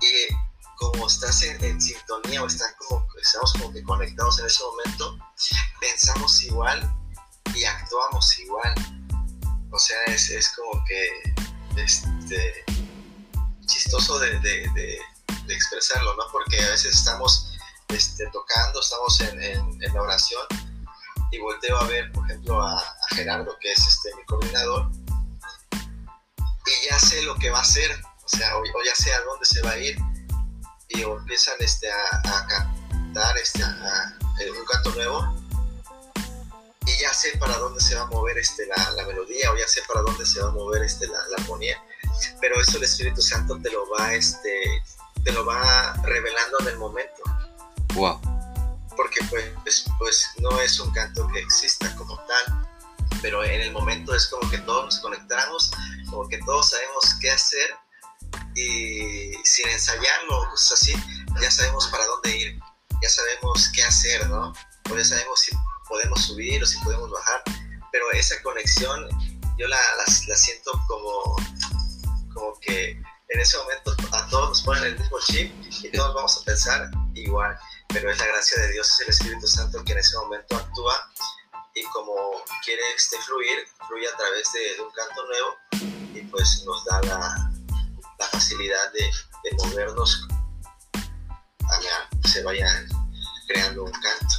y 0.00 0.34
como 0.76 1.06
estás 1.06 1.42
en, 1.42 1.80
sintonía 1.80 2.42
o 2.42 2.46
están 2.46 2.70
como, 2.78 3.06
estamos 3.20 3.52
como 3.52 3.72
que 3.72 3.82
conectados 3.84 4.40
en 4.40 4.46
ese 4.46 4.62
momento, 4.64 5.18
pensamos 5.80 6.42
igual 6.42 6.92
y 7.54 7.64
actuamos 7.64 8.38
igual. 8.38 8.74
O 9.70 9.78
sea, 9.78 9.96
es, 10.06 10.30
es 10.30 10.48
como 10.50 10.84
que 10.84 11.34
este, 11.76 12.64
chistoso 13.66 14.18
de, 14.18 14.38
de, 14.40 14.98
expresarlo, 15.48 16.16
¿no? 16.16 16.24
Porque 16.32 16.62
a 16.62 16.70
veces 16.70 16.96
estamos 16.96 17.52
este, 17.88 18.26
tocando, 18.32 18.80
estamos 18.80 19.20
en, 19.20 19.42
en, 19.42 19.94
la 19.94 20.02
oración 20.02 20.40
y 21.32 21.38
volteo 21.40 21.76
a 21.78 21.86
ver, 21.88 22.12
por 22.12 22.24
ejemplo, 22.30 22.62
a, 22.62 22.80
Gerardo, 23.10 23.56
que 23.60 23.72
es 23.72 23.86
este, 23.86 24.14
mi 24.16 24.24
coordinador, 24.24 24.90
y 25.72 26.88
ya 26.88 26.98
sé 26.98 27.22
lo 27.22 27.34
que 27.36 27.50
va 27.50 27.58
a 27.58 27.62
hacer, 27.62 27.90
o 28.24 28.28
sea, 28.28 28.56
o, 28.56 28.62
ya 28.84 28.94
sé 28.94 29.12
a 29.12 29.20
dónde 29.22 29.44
se 29.44 29.60
va 29.62 29.70
a 29.70 29.78
ir, 29.78 29.98
y 30.88 31.02
empiezan 31.02 31.56
este, 31.58 31.90
a, 31.90 32.46
cantar 32.46 33.36
este, 33.38 33.62
a, 33.64 34.18
un 34.20 34.64
canto 34.66 34.90
nuevo, 34.92 35.42
y 36.86 37.00
ya 37.00 37.12
sé 37.12 37.36
para 37.38 37.56
dónde 37.58 37.80
se 37.80 37.94
va 37.94 38.02
a 38.02 38.06
mover 38.06 38.38
este, 38.38 38.66
la, 38.66 38.90
la 38.92 39.06
melodía, 39.06 39.50
o 39.50 39.56
ya 39.56 39.66
sé 39.66 39.82
para 39.88 40.02
dónde 40.02 40.24
se 40.24 40.40
va 40.40 40.48
a 40.48 40.52
mover 40.52 40.82
este, 40.82 41.06
la, 41.08 41.18
la 41.28 41.36
armonía 41.38 41.82
pero 42.40 42.60
eso 42.60 42.76
el 42.76 42.84
Espíritu 42.84 43.22
Santo 43.22 43.58
te 43.60 43.70
lo 43.70 43.88
va, 43.90 44.14
este, 44.14 44.82
te 45.24 45.32
lo 45.32 45.44
va 45.44 45.94
revelando 46.04 46.60
en 46.60 46.68
el 46.68 46.78
momento. 46.78 47.22
Wow. 47.94 48.31
Porque 48.96 49.20
pues, 49.30 49.84
pues 49.98 50.28
no 50.38 50.60
es 50.60 50.78
un 50.80 50.92
canto 50.92 51.26
que 51.28 51.40
exista 51.40 51.94
como 51.96 52.16
tal, 52.26 52.68
pero 53.20 53.44
en 53.44 53.60
el 53.60 53.72
momento 53.72 54.14
es 54.14 54.26
como 54.26 54.48
que 54.50 54.58
todos 54.58 54.84
nos 54.86 54.98
conectamos, 55.00 55.70
como 56.10 56.28
que 56.28 56.38
todos 56.38 56.70
sabemos 56.70 57.14
qué 57.20 57.30
hacer 57.30 57.74
y 58.54 59.32
sin 59.44 59.68
ensayarlo, 59.68 60.46
pues 60.50 60.72
así, 60.72 60.92
ya 61.40 61.50
sabemos 61.50 61.86
para 61.88 62.04
dónde 62.06 62.36
ir, 62.36 62.60
ya 63.02 63.08
sabemos 63.08 63.70
qué 63.74 63.82
hacer, 63.82 64.28
¿no? 64.28 64.52
O 64.90 64.96
ya 64.96 65.04
sabemos 65.04 65.40
si 65.40 65.56
podemos 65.88 66.20
subir 66.22 66.62
o 66.62 66.66
si 66.66 66.78
podemos 66.78 67.10
bajar, 67.10 67.42
pero 67.90 68.10
esa 68.12 68.40
conexión 68.42 69.08
yo 69.58 69.68
la, 69.68 69.78
la 70.26 70.36
siento 70.36 70.72
como 70.88 71.36
como 72.34 72.58
que 72.60 72.90
en 72.90 73.40
ese 73.40 73.56
momento 73.58 73.94
a 74.12 74.26
todos 74.28 74.48
nos 74.50 74.62
ponen 74.62 74.84
el 74.84 74.98
mismo 74.98 75.18
chip 75.20 75.52
y 75.82 75.90
todos 75.90 76.14
vamos 76.14 76.38
a 76.40 76.44
pensar 76.44 76.90
igual, 77.14 77.58
pero 77.92 78.10
es 78.10 78.18
la 78.18 78.26
gracia 78.26 78.62
de 78.62 78.72
Dios, 78.72 78.88
es 78.90 79.00
el 79.00 79.08
Espíritu 79.08 79.46
Santo 79.46 79.84
que 79.84 79.92
en 79.92 79.98
ese 79.98 80.16
momento 80.16 80.56
actúa 80.56 80.94
y 81.74 81.82
como 81.84 82.14
quiere 82.64 82.82
este, 82.96 83.16
fluir, 83.18 83.66
fluye 83.86 84.06
a 84.08 84.16
través 84.16 84.52
de, 84.52 84.82
un 84.82 84.90
canto 84.92 85.26
nuevo 85.26 86.14
y 86.14 86.20
pues 86.30 86.64
nos 86.66 86.84
da 86.84 87.00
la, 87.02 87.50
la 88.18 88.26
facilidad 88.26 88.92
de, 88.92 89.02
de, 89.02 89.56
movernos 89.56 90.26
a 90.94 91.80
que 92.22 92.28
se 92.28 92.42
vaya 92.42 92.66
creando 93.48 93.84
un 93.84 93.92
canto. 93.92 94.36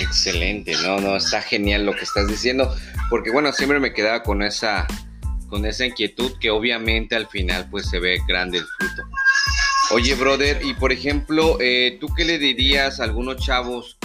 Excelente, 0.00 0.76
no, 0.82 1.00
no, 1.00 1.16
está 1.16 1.42
genial 1.42 1.84
lo 1.84 1.92
que 1.92 2.02
estás 2.02 2.26
diciendo, 2.26 2.74
porque 3.10 3.30
bueno, 3.30 3.52
siempre 3.52 3.80
me 3.80 3.92
quedaba 3.92 4.22
con 4.22 4.42
esa 4.42 4.86
con 5.48 5.66
esa 5.66 5.86
inquietud 5.86 6.36
que 6.40 6.50
obviamente 6.50 7.14
al 7.14 7.28
final 7.28 7.68
pues 7.70 7.88
se 7.88 8.00
ve 8.00 8.18
grande 8.26 8.58
el 8.58 8.66
fruto. 8.66 9.02
Oye, 9.90 10.14
brother, 10.14 10.60
y 10.64 10.74
por 10.74 10.92
ejemplo, 10.92 11.58
eh, 11.60 11.98
¿tú 12.00 12.08
qué 12.16 12.24
le 12.24 12.38
dirías 12.38 13.00
a 13.00 13.04
algunos 13.04 13.36
chavos, 13.36 13.98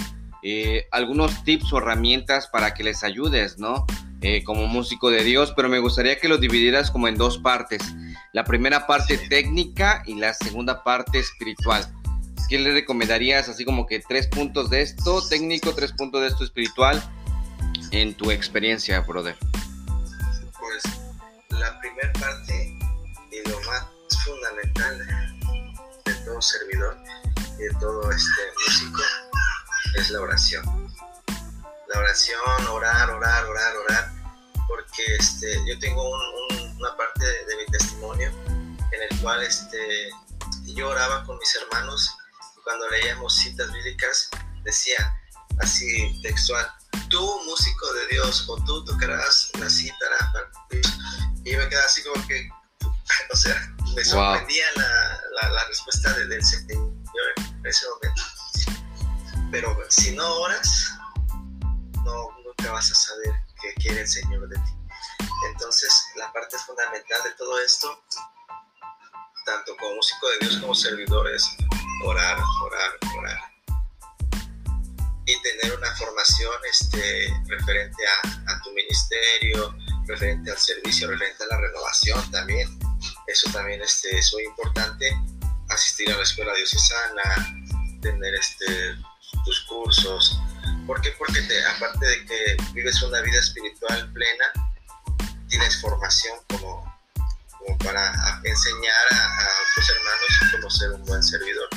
eh, 0.43 0.87
algunos 0.91 1.43
tips 1.43 1.71
o 1.73 1.77
herramientas 1.77 2.47
para 2.47 2.73
que 2.73 2.83
les 2.83 3.03
ayudes, 3.03 3.57
¿no? 3.57 3.85
Eh, 4.21 4.43
como 4.43 4.67
músico 4.67 5.09
de 5.09 5.23
Dios, 5.23 5.53
pero 5.55 5.69
me 5.69 5.79
gustaría 5.79 6.19
que 6.19 6.27
lo 6.27 6.37
dividieras 6.37 6.91
como 6.91 7.07
en 7.07 7.15
dos 7.15 7.37
partes. 7.37 7.81
La 8.33 8.43
primera 8.43 8.85
parte 8.85 9.17
técnica 9.17 10.03
y 10.05 10.15
la 10.15 10.33
segunda 10.33 10.83
parte 10.83 11.19
espiritual. 11.19 11.85
¿Qué 12.49 12.59
le 12.59 12.71
recomendarías 12.71 13.47
así 13.47 13.63
como 13.63 13.85
que 13.85 13.99
tres 13.99 14.27
puntos 14.27 14.69
de 14.69 14.81
esto 14.81 15.25
técnico, 15.27 15.73
tres 15.73 15.93
puntos 15.93 16.21
de 16.21 16.27
esto 16.27 16.43
espiritual 16.43 17.01
en 17.91 18.13
tu 18.13 18.31
experiencia, 18.31 18.99
brother? 19.01 19.37
primera 21.81 22.11
parte 22.13 22.77
y 23.31 23.49
lo 23.49 23.59
más 23.61 23.85
fundamental 24.25 25.38
servidor 26.41 26.97
y 27.57 27.63
de 27.63 27.69
todo 27.79 28.11
este 28.11 28.41
músico 28.65 29.01
es 29.95 30.09
la 30.11 30.21
oración. 30.21 30.63
La 31.87 31.99
oración, 31.99 32.67
orar, 32.71 33.09
orar, 33.09 33.45
orar, 33.45 33.77
orar, 33.77 34.11
porque 34.67 35.15
este, 35.17 35.57
yo 35.67 35.77
tengo 35.79 36.03
una 36.77 36.95
parte 36.95 37.25
de, 37.25 37.57
mi 37.57 37.65
testimonio 37.71 38.31
en 38.91 39.01
el 39.09 39.21
cual 39.21 39.41
este, 39.43 40.09
yo 40.75 40.89
oraba 40.89 41.25
con 41.25 41.37
mis 41.37 41.55
hermanos 41.55 42.15
cuando 42.63 42.87
leíamos 42.89 43.35
citas 43.35 43.71
bíblicas 43.71 44.29
decía 44.63 45.13
así 45.59 46.21
textual, 46.21 46.69
tú 47.09 47.41
músico 47.45 47.93
de 47.93 48.07
Dios 48.07 48.47
o 48.47 48.63
tú 48.63 48.85
tocarás 48.85 49.49
la 49.59 49.69
cita 49.69 49.95
y 51.43 51.55
me 51.55 51.67
quedaba 51.67 51.85
así 51.85 52.03
como 52.03 52.27
que, 52.27 52.49
o 53.33 53.35
sea, 53.35 53.75
me 53.95 54.03
sorprendía 54.03 54.65
la, 54.75 55.49
la, 55.49 55.65
respuesta 55.65 56.13
del 56.13 56.43
Señor 56.43 56.93
en 57.37 57.65
ese 57.65 57.85
momento. 57.89 58.21
Pero 59.51 59.77
si 59.89 60.15
no 60.15 60.27
oras, 60.41 60.91
no, 62.03 62.29
nunca 62.45 62.71
vas 62.71 62.91
a 62.91 62.95
saber 62.95 63.33
qué 63.61 63.73
quiere 63.81 64.01
el 64.01 64.07
Señor 64.07 64.47
de 64.47 64.55
ti. 64.55 64.71
Entonces, 65.51 65.91
la 66.15 66.31
parte 66.33 66.57
fundamental 66.57 67.23
de 67.23 67.31
todo 67.31 67.59
esto, 67.59 68.03
tanto 69.45 69.75
como 69.77 69.95
músico 69.95 70.29
de 70.29 70.39
Dios 70.39 70.57
como 70.57 70.75
servidor, 70.75 71.27
es 71.33 71.49
orar, 72.05 72.37
orar, 72.63 72.91
orar. 73.17 73.39
Y 75.25 75.41
tener 75.41 75.77
una 75.77 75.95
formación 75.95 76.53
este, 76.69 77.33
referente 77.47 78.03
a, 78.07 78.51
a 78.51 78.61
tu 78.61 78.71
ministerio, 78.71 79.75
referente 80.07 80.51
al 80.51 80.57
servicio, 80.57 81.09
referente 81.09 81.43
a 81.43 81.47
la 81.47 81.57
renovación 81.57 82.31
también. 82.31 82.88
Eso 83.29 83.49
también 83.51 83.81
este, 83.81 84.17
es 84.17 84.33
muy 84.33 84.43
importante. 84.43 85.09
Asistir 85.69 86.11
a 86.11 86.17
la 86.17 86.23
escuela 86.23 86.53
diocesana, 86.55 87.21
tener 88.01 88.33
este, 88.33 88.95
tus 89.45 89.61
cursos. 89.61 90.39
¿Por 90.87 90.99
qué? 91.01 91.11
Porque 91.17 91.41
te, 91.43 91.65
aparte 91.65 92.05
de 92.05 92.25
que 92.25 92.57
vives 92.73 93.01
una 93.03 93.21
vida 93.21 93.39
espiritual 93.39 94.11
plena, 94.13 94.45
tienes 95.47 95.79
formación 95.81 96.37
como, 96.49 96.97
para 97.83 98.11
enseñar 98.43 99.13
a, 99.13 99.49
tus 99.75 99.89
hermanos 99.89 100.39
cómo 100.51 100.69
ser 100.71 100.91
un 100.91 101.05
buen 101.05 101.23
servidor 101.23 101.69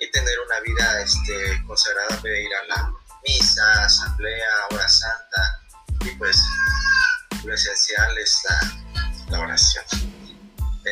y 0.00 0.10
tener 0.10 0.38
una 0.40 0.60
vida 0.60 1.02
este, 1.02 1.62
consagrada 1.66 2.16
de 2.22 2.42
ir 2.42 2.50
a 2.54 2.64
la 2.74 2.92
misa, 3.24 3.84
asamblea, 3.84 4.48
hora 4.72 4.88
santa 4.88 5.60
y 6.00 6.10
pues 6.16 6.36
lo 7.44 7.54
esencial 7.54 8.18
es 8.18 8.42
la, 9.30 9.40
oración. 9.40 9.84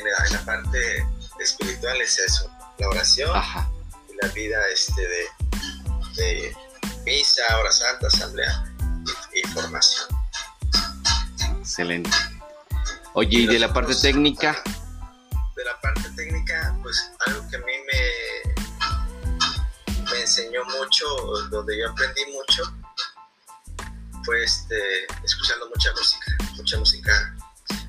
En 0.04 0.32
la, 0.34 0.44
parte 0.44 1.08
espiritual 1.40 1.98
es 2.02 2.18
eso, 2.18 2.50
la 2.78 2.88
oración 2.88 3.30
y 4.10 4.16
la 4.22 4.28
vida 4.34 4.58
este 4.70 5.08
de, 6.16 6.54
misa, 7.06 7.42
hora 7.58 7.72
santa, 7.72 8.08
asamblea 8.08 8.70
y, 9.32 9.40
formación. 9.48 10.06
Excelente. 11.58 12.10
Oye, 13.14 13.38
¿y 13.38 13.46
de 13.46 13.58
la 13.58 13.72
parte 13.72 13.94
técnica? 13.94 14.62
De 15.56 15.64
la 15.64 15.80
parte 15.80 16.10
técnica, 16.10 16.76
pues 16.82 17.10
algo 17.26 17.48
que 17.48 17.56
a 17.56 17.60
mí 17.60 17.72
me, 17.86 18.10
me 20.10 20.20
enseñó 20.20 20.66
mucho, 20.66 21.06
donde 21.50 21.78
yo 21.78 21.90
aprendí 21.90 22.26
mucho, 22.26 22.62
fue 24.22 24.44
este, 24.44 25.06
escuchando 25.24 25.66
mucha 25.70 25.90
música, 25.92 26.36
mucha 26.56 26.76
música 26.78 27.34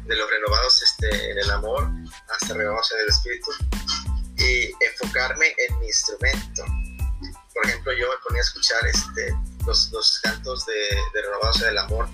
de 0.06 0.16
los 0.16 0.30
renovados 0.30 0.82
este, 0.82 1.32
en 1.32 1.38
el 1.40 1.52
amor 1.52 1.90
hasta 2.30 2.54
renovados 2.54 2.92
en 2.92 3.00
el 3.00 3.08
espíritu 3.08 3.52
y 4.38 4.72
enfocarme 4.84 5.56
en 5.58 5.80
mi 5.80 5.88
instrumento. 5.88 6.64
Por 7.54 7.66
ejemplo, 7.66 7.94
yo 7.94 8.10
me 8.10 8.18
ponía 8.18 8.42
a 8.42 8.46
escuchar 8.46 8.86
este, 8.86 9.36
los, 9.66 9.92
los 9.92 10.20
cantos 10.20 10.66
de, 10.66 10.74
de 11.14 11.22
renovados 11.22 11.62
en 11.62 11.70
el 11.70 11.78
amor, 11.78 12.08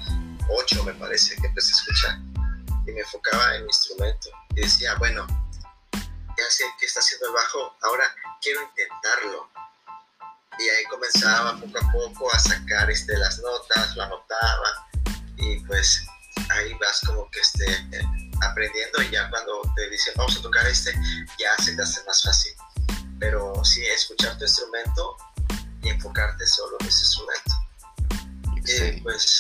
ocho 0.50 0.84
me 0.84 0.94
parece 0.94 1.36
que 1.36 1.48
empecé 1.48 1.74
a 1.74 1.78
escuchar 1.78 2.20
y 2.88 2.92
me 2.92 3.02
enfocaba 3.02 3.56
en 3.56 3.64
mi 3.64 3.68
instrumento 3.68 4.30
y 4.56 4.62
decía, 4.62 4.96
bueno, 4.96 5.26
ya 5.94 6.50
sé 6.50 6.64
que 6.80 6.86
está 6.86 7.00
haciendo 7.00 7.28
el 7.28 7.34
bajo, 7.34 7.76
ahora 7.82 8.06
quiero 8.42 8.62
intentarlo. 8.62 9.50
Y 10.60 10.64
ahí 10.70 10.84
comenzaba 10.86 11.60
poco 11.60 11.78
a 11.80 11.92
poco 11.92 12.34
a 12.34 12.40
sacar 12.40 12.90
este, 12.92 13.18
las 13.18 13.40
notas, 13.40 13.96
lo 13.96 14.04
anotaba 14.04 14.88
y 15.38 15.60
pues 15.62 16.06
ahí 16.54 16.74
vas 16.80 17.02
como 17.06 17.30
que 17.32 17.40
este, 17.40 17.66
aprendiendo 18.42 19.02
y 19.02 19.12
ya 19.12 19.30
cuando 19.30 19.62
te 19.76 19.90
dicen 19.90 20.14
vamos 20.18 20.38
a 20.38 20.42
tocar 20.42 20.66
este, 20.68 20.94
ya 21.40 21.64
se 21.64 21.76
te 21.76 21.82
hace 21.82 22.04
más 22.06 22.24
fácil. 22.24 22.54
Pero 23.20 23.54
sí, 23.64 23.86
escuchar 23.86 24.38
tu 24.38 24.46
instrumento 24.46 25.16
y 25.84 25.90
enfocarte 25.90 26.46
solo 26.48 26.78
en 26.80 26.88
ese 26.88 27.04
instrumento. 27.04 27.54
Y 28.66 29.02
pues 29.02 29.40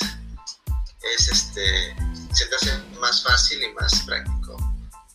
es 1.16 1.28
este, 1.28 1.96
se 2.34 2.46
te 2.46 2.56
hace 2.56 2.78
más 3.00 3.24
fácil 3.24 3.64
y 3.64 3.74
más 3.74 4.02
práctico 4.04 4.58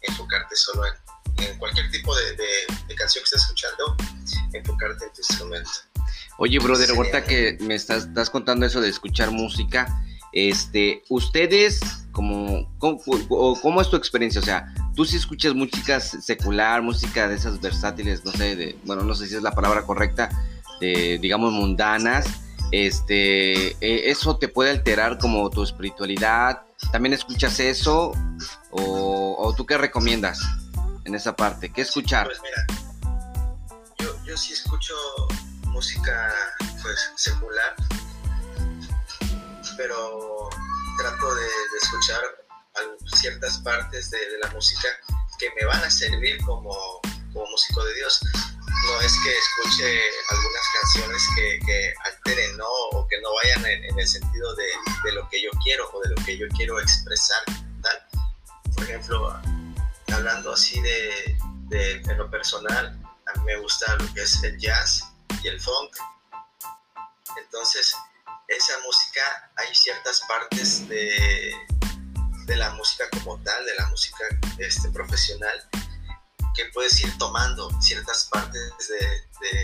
enfocarte 0.02 0.56
solo 0.56 0.82
en, 0.86 1.44
en 1.44 1.58
cualquier 1.58 1.90
tipo 1.90 2.14
de, 2.16 2.36
de, 2.36 2.94
canción 2.94 3.22
que 3.22 3.36
estés 3.36 3.42
escuchando, 3.42 3.96
enfocarte 4.52 5.04
en 5.04 5.12
tu 5.12 5.20
instrumento. 5.20 5.70
Oye, 6.38 6.58
brother, 6.58 6.90
ahorita 6.90 7.24
que 7.24 7.58
me 7.60 7.74
estás, 7.74 8.04
estás 8.04 8.30
contando 8.30 8.66
eso 8.66 8.80
de 8.80 8.88
escuchar 8.88 9.30
música, 9.30 9.86
este, 10.36 11.02
ustedes, 11.08 11.80
como, 12.12 12.70
¿cómo, 12.78 13.80
es 13.80 13.88
tu 13.88 13.96
experiencia? 13.96 14.38
O 14.38 14.44
sea, 14.44 14.70
tú 14.94 15.06
sí 15.06 15.16
escuchas 15.16 15.54
música 15.54 15.98
secular, 15.98 16.82
música 16.82 17.26
de 17.26 17.36
esas 17.36 17.58
versátiles, 17.58 18.22
no 18.22 18.32
sé, 18.32 18.54
de, 18.54 18.78
bueno, 18.84 19.02
no 19.02 19.14
sé 19.14 19.28
si 19.28 19.34
es 19.34 19.42
la 19.42 19.52
palabra 19.52 19.84
correcta, 19.86 20.28
de, 20.78 21.18
digamos, 21.22 21.54
mundanas. 21.54 22.26
Este, 22.70 23.68
e, 23.80 24.10
¿eso 24.10 24.36
te 24.36 24.48
puede 24.48 24.72
alterar 24.72 25.16
como 25.16 25.48
tu 25.48 25.62
espiritualidad? 25.62 26.64
¿También 26.92 27.14
escuchas 27.14 27.58
eso? 27.58 28.12
¿O, 28.72 29.54
tú 29.56 29.64
qué 29.64 29.78
recomiendas 29.78 30.38
en 31.06 31.14
esa 31.14 31.34
parte? 31.34 31.72
¿Qué 31.72 31.80
escuchar? 31.80 32.26
Pues 32.26 32.42
mira, 32.42 32.66
yo, 34.00 34.14
yo 34.26 34.36
sí 34.36 34.52
escucho 34.52 34.94
música 35.68 36.30
pues 36.82 37.10
secular 37.16 37.74
pero 39.76 40.48
trato 40.98 41.34
de, 41.34 41.46
escuchar 41.82 42.20
ciertas 43.14 43.58
partes 43.58 44.10
de, 44.10 44.18
la 44.40 44.48
música 44.50 44.88
que 45.38 45.48
me 45.58 45.66
van 45.66 45.82
a 45.82 45.90
servir 45.90 46.38
como, 46.44 47.00
músico 47.32 47.84
de 47.84 47.94
Dios. 47.94 48.20
No 48.86 49.00
es 49.00 49.12
que 49.22 49.32
escuche 49.32 50.00
algunas 50.30 50.62
canciones 50.80 51.22
que, 51.36 51.94
alteren. 52.04 52.56
O 52.60 53.06
que 53.08 53.20
no 53.20 53.34
vayan 53.34 53.66
en, 53.66 53.98
el 53.98 54.08
sentido 54.08 54.54
de, 54.56 55.12
lo 55.12 55.28
que 55.28 55.42
yo 55.42 55.50
quiero 55.62 55.88
o 55.92 56.00
de 56.00 56.08
lo 56.10 56.24
que 56.24 56.38
yo 56.38 56.46
quiero 56.56 56.80
expresar. 56.80 57.42
Por 58.74 58.84
ejemplo, 58.84 59.40
hablando 60.12 60.52
así 60.52 60.80
de, 60.80 61.36
en 61.70 62.18
lo 62.18 62.30
personal, 62.30 62.98
a 63.26 63.38
mí 63.38 63.44
me 63.44 63.56
gusta 63.58 63.96
lo 63.96 64.12
que 64.14 64.22
es 64.22 64.42
el 64.42 64.58
jazz 64.58 65.04
y 65.42 65.48
el 65.48 65.60
funk. 65.60 65.96
Entonces, 67.38 67.94
esa 68.48 68.74
música 68.84 69.50
hay 69.56 69.74
ciertas 69.74 70.20
partes 70.28 70.88
de, 70.88 71.54
de 72.46 72.56
la 72.56 72.70
música 72.70 73.04
como 73.10 73.38
tal, 73.42 73.64
de 73.64 73.74
la 73.74 73.86
música 73.88 74.24
este, 74.58 74.88
profesional, 74.90 75.68
que 76.54 76.66
puedes 76.72 77.00
ir 77.02 77.16
tomando 77.18 77.68
ciertas 77.80 78.28
partes 78.32 78.72
de, 78.88 79.62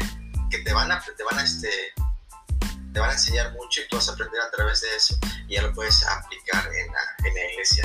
que 0.50 0.58
te 0.58 0.72
van 0.72 0.90
a, 0.90 1.00
te 1.00 1.22
van 1.24 1.38
a, 1.38 1.44
este, 1.44 1.70
te 2.92 3.00
van 3.00 3.10
a 3.10 3.12
enseñar 3.12 3.52
mucho 3.52 3.80
y 3.80 3.88
tú 3.88 3.96
vas 3.96 4.08
a 4.08 4.12
aprender 4.12 4.40
a 4.40 4.50
través 4.50 4.80
de 4.82 4.96
eso 4.96 5.18
y 5.48 5.54
ya 5.54 5.62
lo 5.62 5.72
puedes 5.72 6.04
aplicar 6.04 6.66
en 6.74 6.92
la, 6.92 7.00
en 7.24 7.34
la 7.34 7.52
iglesia. 7.52 7.84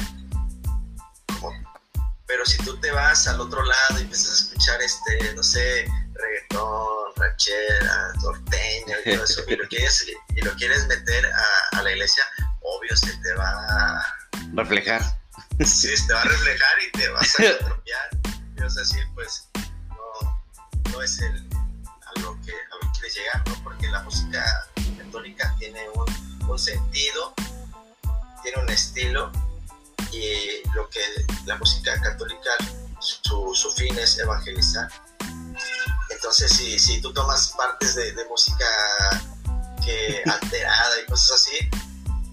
pero 2.26 2.46
si 2.46 2.58
tú 2.58 2.78
te 2.80 2.92
vas 2.92 3.28
al 3.28 3.40
otro 3.40 3.64
lado 3.64 4.00
y 4.00 4.02
empiezas 4.02 4.30
a 4.30 4.46
escuchar, 4.46 4.82
este, 4.82 5.34
no 5.36 5.44
sé, 5.44 5.88
reggaetón, 6.18 7.14
ranchera, 7.16 8.14
norteño 8.22 8.96
y 9.06 9.14
todo 9.14 9.24
eso, 9.24 9.44
y 9.48 9.56
lo 9.56 9.68
quieres, 9.68 10.06
y 10.36 10.42
lo 10.42 10.54
quieres 10.56 10.88
meter 10.88 11.26
a, 11.74 11.82
la 11.82 11.92
iglesia, 11.92 12.24
obvio 12.62 12.96
se 12.96 13.16
te 13.18 13.34
va 13.34 13.50
a 13.50 14.16
reflejar. 14.54 15.02
Sí, 15.60 15.96
se 15.96 16.08
te 16.08 16.14
va 16.14 16.22
a 16.22 16.26
reflejar 16.26 16.84
y 16.88 16.92
te 16.98 17.10
vas 17.10 17.40
a 17.40 17.50
atropiar. 17.50 18.10
Y 18.58 18.62
a 18.62 18.66
decir, 18.66 19.08
pues, 19.16 19.50
no, 19.90 20.42
no 20.92 21.02
es 21.02 21.20
el, 21.20 21.50
a, 22.06 22.20
lo 22.22 22.40
que, 22.42 22.52
a 22.52 22.76
lo 22.76 22.80
que 22.82 23.00
quieres 23.00 23.16
llegar, 23.16 23.48
¿no? 23.48 23.64
Porque 23.64 23.88
la 23.88 24.04
música 24.04 24.68
católica 24.98 25.56
tiene 25.58 25.90
un, 25.90 26.48
un 26.48 26.60
sentido, 26.60 27.34
tiene 28.44 28.62
un 28.62 28.70
estilo, 28.70 29.32
y 30.12 30.62
lo 30.74 30.90
que 30.90 31.02
la 31.46 31.58
música 31.58 32.00
católica, 32.02 32.52
su, 33.00 33.54
su 33.54 33.72
fin 33.72 33.98
es 34.00 34.18
evangelizar 34.20 34.90
entonces, 36.18 36.52
si, 36.52 36.80
si 36.80 37.00
tú 37.00 37.14
tomas 37.14 37.54
partes 37.56 37.94
de, 37.94 38.26
música 38.26 38.66
que 39.86 40.24
alterada 40.30 41.02
y 41.02 41.06
cosas 41.06 41.42
así, 41.42 41.70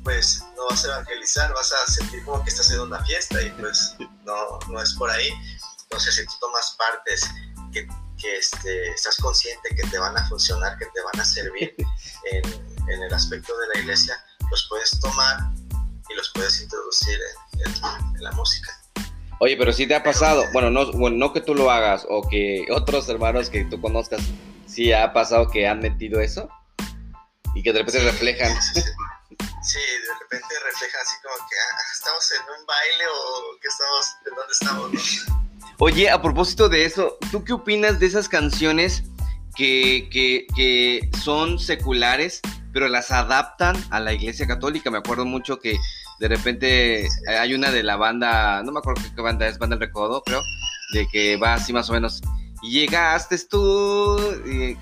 pues 0.02 0.42
no 0.56 0.66
vas 0.70 0.84
a 0.84 0.88
evangelizar, 0.88 1.52
vas 1.52 1.70
a 1.72 1.90
sentir 1.90 2.24
como 2.24 2.42
que 2.42 2.50
estás 2.50 2.70
en 2.70 2.80
una 2.80 3.04
fiesta 3.04 3.42
y 3.42 3.50
pues 3.50 3.94
no, 4.24 4.58
no 4.68 4.80
es 4.80 4.94
por 4.94 5.10
ahí. 5.10 5.30
Entonces, 5.82 6.16
si 6.16 6.26
tú 6.26 6.32
tomas 6.40 6.74
partes 6.78 7.28
que, 7.72 7.86
que 8.18 8.36
este, 8.36 8.88
estás 8.88 9.16
consciente 9.16 9.76
que 9.76 9.86
te 9.88 9.98
van 9.98 10.16
a 10.16 10.26
funcionar, 10.28 10.78
que 10.78 10.86
te 10.86 11.02
van 11.02 11.20
a 11.20 11.24
servir 11.24 11.74
en, 12.32 12.44
en, 12.88 13.02
el 13.02 13.12
aspecto 13.12 13.54
de 13.56 13.66
la 13.74 13.80
iglesia, 13.80 14.16
los 14.50 14.66
puedes 14.70 14.98
tomar 15.00 15.40
y 16.08 16.14
los 16.14 16.30
puedes 16.34 16.60
introducir 16.62 17.18
en, 17.52 17.74
en 18.16 18.22
la 18.22 18.32
música. 18.32 18.83
Oye, 19.44 19.58
pero 19.58 19.74
si 19.74 19.86
te 19.86 19.94
ha 19.94 20.02
pasado, 20.02 20.42
bueno 20.54 20.70
no, 20.70 20.90
bueno, 20.92 21.18
no 21.18 21.34
que 21.34 21.42
tú 21.42 21.54
lo 21.54 21.70
hagas 21.70 22.06
o 22.08 22.26
que 22.26 22.64
otros 22.70 23.06
hermanos 23.10 23.50
que 23.50 23.66
tú 23.66 23.78
conozcas, 23.78 24.22
sí 24.66 24.90
ha 24.90 25.12
pasado 25.12 25.50
que 25.50 25.68
han 25.68 25.80
metido 25.80 26.18
eso 26.18 26.48
y 27.54 27.62
que 27.62 27.70
de 27.70 27.80
repente 27.80 28.00
reflejan. 28.00 28.56
Sí, 29.62 29.78
de 29.78 30.14
repente 30.20 30.54
reflejan 30.62 31.00
así 31.00 31.16
como 31.22 31.48
que 31.48 31.56
ah, 31.56 31.80
estamos 31.94 32.32
en 32.32 32.60
un 32.60 32.66
baile 32.66 33.04
o 33.06 33.60
que 33.60 33.68
estamos, 33.68 34.16
¿en 34.26 34.34
dónde 34.34 34.52
estamos? 34.52 35.26
Oye, 35.78 36.10
a 36.10 36.20
propósito 36.20 36.68
de 36.68 36.84
eso, 36.84 37.16
¿tú 37.30 37.44
qué 37.44 37.54
opinas 37.54 37.98
de 37.98 38.06
esas 38.06 38.28
canciones 38.28 39.04
que, 39.56 40.08
que, 40.10 40.46
que 40.54 41.10
son 41.22 41.58
seculares, 41.58 42.40
pero 42.74 42.88
las 42.88 43.12
adaptan 43.12 43.76
a 43.90 44.00
la 44.00 44.12
iglesia 44.12 44.46
católica? 44.46 44.90
Me 44.90 44.98
acuerdo 44.98 45.24
mucho 45.24 45.60
que 45.60 45.78
de 46.18 46.28
repente 46.28 47.08
hay 47.40 47.54
una 47.54 47.70
de 47.70 47.84
la 47.84 47.96
banda, 47.96 48.62
no 48.64 48.72
me 48.72 48.80
acuerdo 48.80 49.00
qué 49.14 49.22
banda 49.22 49.46
es, 49.46 49.58
Banda 49.58 49.76
del 49.76 49.88
Recodo, 49.88 50.22
creo, 50.22 50.42
de 50.92 51.06
que 51.08 51.36
va 51.36 51.54
así 51.54 51.72
más 51.72 51.88
o 51.88 51.92
menos, 51.92 52.20
y 52.62 52.72
llegaste 52.72 53.38
tú, 53.48 54.18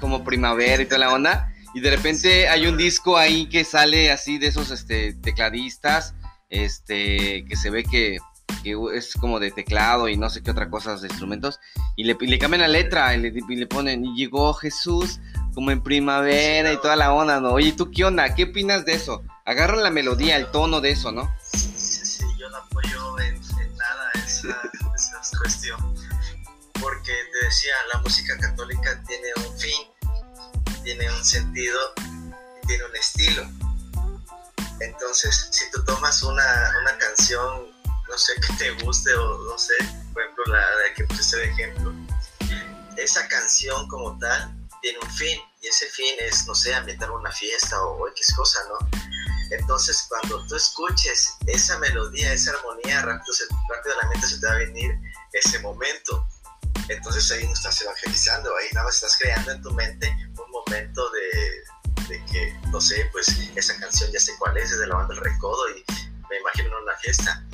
como 0.01 0.25
primavera 0.25 0.83
y 0.83 0.87
toda 0.87 0.99
la 0.99 1.13
onda, 1.13 1.53
y 1.75 1.81
de 1.81 1.91
repente 1.91 2.49
hay 2.49 2.67
un 2.67 2.77
disco 2.77 3.17
ahí 3.17 3.47
que 3.49 3.63
sale 3.63 4.11
así 4.11 4.39
de 4.39 4.49
esos 4.49 4.71
este, 4.71 5.13
tecladistas, 5.15 6.15
este, 6.49 7.45
que 7.45 7.57
se 7.57 7.71
ve 7.71 7.85
que, 7.85 8.19
es 8.95 9.15
como 9.15 9.41
de 9.41 9.51
teclado 9.51 10.09
y 10.09 10.17
no 10.17 10.31
sé 10.31 10.43
qué 10.43 10.51
otra 10.51 10.71
cosa 10.71 10.97
de 10.97 11.09
instrumentos, 11.09 11.61
y 11.97 12.05
le, 12.05 12.17
cambian 12.39 12.61
la 12.61 12.69
letra 12.69 13.15
y 13.15 13.21
le, 13.21 13.29
y 13.29 13.57
le 13.57 13.67
ponen, 13.67 14.05
y 14.05 14.17
llegó 14.17 14.55
Jesús 14.55 15.19
como 15.55 15.71
en 15.71 15.83
primavera 15.83 16.73
y 16.73 16.81
toda 16.81 16.97
la 16.97 17.13
onda, 17.13 17.41
¿no? 17.41 17.53
Oye, 17.53 17.73
¿tú 17.73 17.91
qué 17.91 18.05
onda? 18.05 18.35
¿Qué 18.35 18.45
opinas 18.45 18.85
de 18.85 18.95
eso? 18.95 19.23
Agarra 19.45 19.77
la 19.77 19.91
melodía, 19.91 20.37
el 20.37 20.51
tono 20.51 20.81
de 20.81 20.91
eso, 20.91 21.13
¿no? 21.13 21.35
Sí, 21.43 21.73
sí, 21.77 22.25
yo 22.39 22.49
no 22.51 22.59
apoyo 22.59 23.19
en, 23.21 23.41
nada 23.77 24.11
esa, 24.15 24.49
esa 24.95 25.39
cuestión. 25.39 25.79
Porque 26.81 27.13
te 27.13 27.47
decía, 27.47 27.73
la 27.93 28.01
música 28.01 28.37
católica 28.39 29.03
tiene 29.07 29.29
un 29.37 29.59
fin, 29.59 30.83
tiene 30.85 31.11
un 31.11 31.25
sentido 31.25 31.79
tiene 32.67 32.85
un 32.85 32.97
estilo. 32.97 33.43
Entonces, 34.81 35.49
si 35.51 35.71
tú 35.71 35.85
tomas 35.85 36.23
una, 36.23 36.73
una 36.81 36.99
canción, 36.99 37.71
no 38.09 38.19
sé, 38.19 38.33
que 38.41 38.55
te 38.55 38.71
guste 38.85 39.15
o 39.15 39.39
no 39.45 39.59
sé, 39.59 39.75
por 40.13 40.23
ejemplo, 40.23 40.45
la 40.47 40.59
de 40.59 40.95
que 40.97 41.05
puse 41.05 41.37
de 41.37 41.45
ejemplo, 41.45 41.93
esa 42.97 43.27
canción 43.29 43.87
como 43.89 44.19
tal 44.19 44.62
tiene 44.83 44.99
un 44.99 45.11
fin 45.13 45.41
y 45.61 45.69
ese 45.69 45.87
fin 45.87 46.15
es, 46.19 46.47
no 46.47 46.55
sé, 46.55 46.75
ambientar 46.75 47.11
una 47.11 47.31
fiesta 47.31 47.83
o 47.83 48.09
X 48.09 48.35
cosa, 48.37 48.59
¿no? 48.69 48.89
Entonces, 49.51 50.07
cuando 50.09 50.45
tú 50.47 50.57
escuches 50.57 51.35
esa 51.47 51.79
melodía, 51.79 52.33
esa 52.33 52.53
armonía, 52.53 53.03
rápido, 53.03 53.35
rápidamente 53.69 54.27
se 54.27 54.41
te 54.41 54.47
va 54.47 54.53
a 54.53 54.57
venir 54.57 54.91
ese 55.33 55.59
momento. 55.61 56.27
Entonces 56.89 57.31
ahí 57.31 57.47
no 57.47 57.53
estás 57.53 57.81
evangelizando, 57.81 58.51
ahí 58.57 58.67
nada 58.73 58.87
más 58.87 58.97
estás 58.97 59.17
creando 59.19 59.53
en 59.53 59.63
tu 59.63 59.71
mente 59.73 60.09
un 60.37 60.51
momento 60.51 61.11
de, 61.11 62.09
de 62.09 62.25
que, 62.27 62.53
no 62.71 62.81
sé, 62.81 63.09
pues 63.13 63.29
esa 63.55 63.79
canción 63.79 64.11
ya 64.11 64.19
sé 64.19 64.33
cuál 64.39 64.57
es, 64.57 64.71
es 64.71 64.79
de 64.79 64.87
la 64.87 64.97
banda 64.97 65.15
El 65.15 65.21
Recodo 65.21 65.69
y 65.71 65.85
me 66.29 66.39
imagino 66.39 66.77
en 66.77 66.83
una 66.83 66.97
fiesta. 66.97 67.45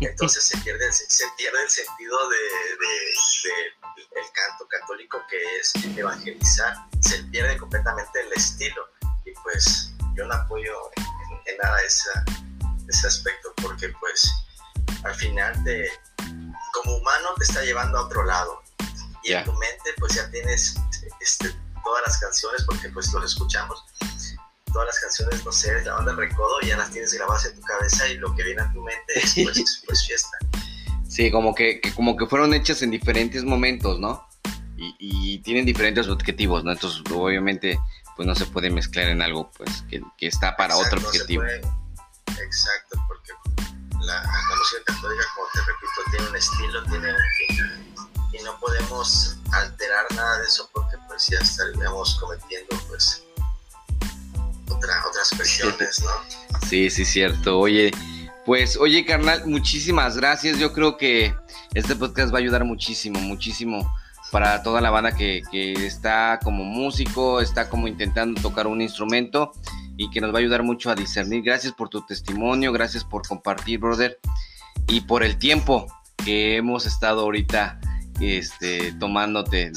Entonces 0.00 0.44
se 0.44 0.58
pierde, 0.58 0.92
se 0.92 1.24
pierde 1.36 1.62
el 1.62 1.70
sentido 1.70 2.28
de, 2.28 2.36
de, 2.36 4.20
el 4.20 4.32
canto 4.32 4.68
católico 4.68 5.18
que 5.28 5.38
es 5.58 5.72
evangelizar, 5.96 6.76
se 7.00 7.22
pierde 7.24 7.56
completamente 7.56 8.20
el 8.20 8.32
estilo. 8.32 8.88
Y 9.24 9.32
pues 9.42 9.92
yo 10.14 10.26
no 10.26 10.34
apoyo 10.34 10.74
en, 11.46 11.56
nada 11.56 11.80
esa, 11.82 12.24
ese 12.88 13.06
aspecto 13.06 13.54
porque 13.62 13.88
pues 14.00 14.30
al 15.04 15.14
final 15.14 15.64
de 15.64 15.90
como 16.72 16.96
humano 16.96 17.34
te 17.38 17.44
está 17.44 17.62
llevando 17.62 17.98
a 17.98 18.04
otro 18.04 18.24
lado. 18.24 18.62
Y 19.22 19.32
en 19.32 19.44
tu 19.44 19.52
mente 19.54 19.94
pues 19.98 20.14
ya 20.14 20.30
tienes 20.30 20.76
este, 21.20 21.50
todas 21.82 22.02
las 22.06 22.18
canciones 22.18 22.64
porque 22.64 22.88
pues 22.90 23.12
los 23.12 23.24
escuchamos 23.24 23.84
todas 24.76 24.88
las 24.88 25.00
canciones, 25.00 25.42
no 25.42 25.52
sé, 25.52 25.72
de 25.72 25.84
la 25.86 25.94
banda 25.94 26.14
Recodo, 26.14 26.60
ya 26.60 26.76
las 26.76 26.90
tienes 26.90 27.14
grabadas 27.14 27.46
en 27.46 27.54
tu 27.54 27.62
cabeza 27.62 28.06
y 28.08 28.18
lo 28.18 28.34
que 28.34 28.44
viene 28.44 28.60
a 28.60 28.70
tu 28.74 28.82
mente 28.82 29.18
es 29.18 29.34
pues, 29.42 29.82
pues 29.86 30.06
fiesta. 30.06 30.36
Sí, 31.08 31.30
como 31.30 31.54
que, 31.54 31.80
como 31.94 32.14
que 32.14 32.26
fueron 32.26 32.52
hechas 32.52 32.82
en 32.82 32.90
diferentes 32.90 33.42
momentos, 33.42 33.98
¿no? 33.98 34.28
Y, 34.76 35.38
tienen 35.38 35.64
diferentes 35.64 36.08
objetivos, 36.08 36.62
¿no? 36.62 36.72
Entonces, 36.72 37.00
obviamente, 37.10 37.78
pues 38.16 38.26
no 38.26 38.34
se 38.34 38.44
puede 38.46 38.68
mezclar 38.68 39.08
en 39.08 39.22
algo 39.22 39.50
pues 39.56 39.82
que, 39.88 40.02
está 40.26 40.56
para 40.56 40.76
otro 40.76 40.98
objetivo. 40.98 41.44
exacto, 41.44 43.02
porque 43.08 43.32
la, 44.00 44.22
música 44.58 44.82
católica, 44.84 45.24
como 45.34 45.46
te 45.54 45.60
repito, 45.60 46.10
tiene 46.10 46.28
un 46.28 46.36
estilo, 46.36 46.82
tiene 46.84 47.12
un 47.12 47.18
fin, 47.38 48.38
y 48.38 48.42
no 48.42 48.58
podemos 48.60 49.36
alterar 49.52 50.04
nada 50.14 50.40
de 50.40 50.46
eso 50.46 50.68
porque 50.74 50.96
pues 51.06 51.28
ya 51.28 51.38
estaríamos 51.38 52.16
cometiendo 52.20 52.76
pues 52.88 53.26
otras 54.68 55.30
cuestiones, 55.36 56.02
¿no? 56.02 56.10
Sí, 56.68 56.90
sí, 56.90 57.04
cierto. 57.04 57.60
Oye, 57.60 57.92
pues, 58.44 58.76
oye, 58.76 59.04
carnal, 59.04 59.46
muchísimas 59.46 60.16
gracias. 60.16 60.58
Yo 60.58 60.72
creo 60.72 60.96
que 60.96 61.34
este 61.74 61.94
podcast 61.94 62.32
va 62.32 62.38
a 62.38 62.40
ayudar 62.40 62.64
muchísimo, 62.64 63.20
muchísimo 63.20 63.92
para 64.32 64.62
toda 64.62 64.80
la 64.80 64.90
banda 64.90 65.12
que, 65.12 65.42
que 65.50 65.86
está 65.86 66.40
como 66.42 66.64
músico, 66.64 67.40
está 67.40 67.68
como 67.68 67.86
intentando 67.86 68.40
tocar 68.40 68.66
un 68.66 68.80
instrumento 68.80 69.52
y 69.96 70.10
que 70.10 70.20
nos 70.20 70.32
va 70.32 70.38
a 70.38 70.40
ayudar 70.40 70.62
mucho 70.62 70.90
a 70.90 70.94
discernir. 70.94 71.42
Gracias 71.42 71.72
por 71.72 71.88
tu 71.88 72.04
testimonio, 72.04 72.72
gracias 72.72 73.04
por 73.04 73.26
compartir, 73.26 73.78
brother, 73.78 74.18
y 74.88 75.02
por 75.02 75.22
el 75.22 75.38
tiempo 75.38 75.86
que 76.24 76.56
hemos 76.56 76.86
estado 76.86 77.22
ahorita 77.22 77.78
este, 78.20 78.92
tomándote 78.92 79.72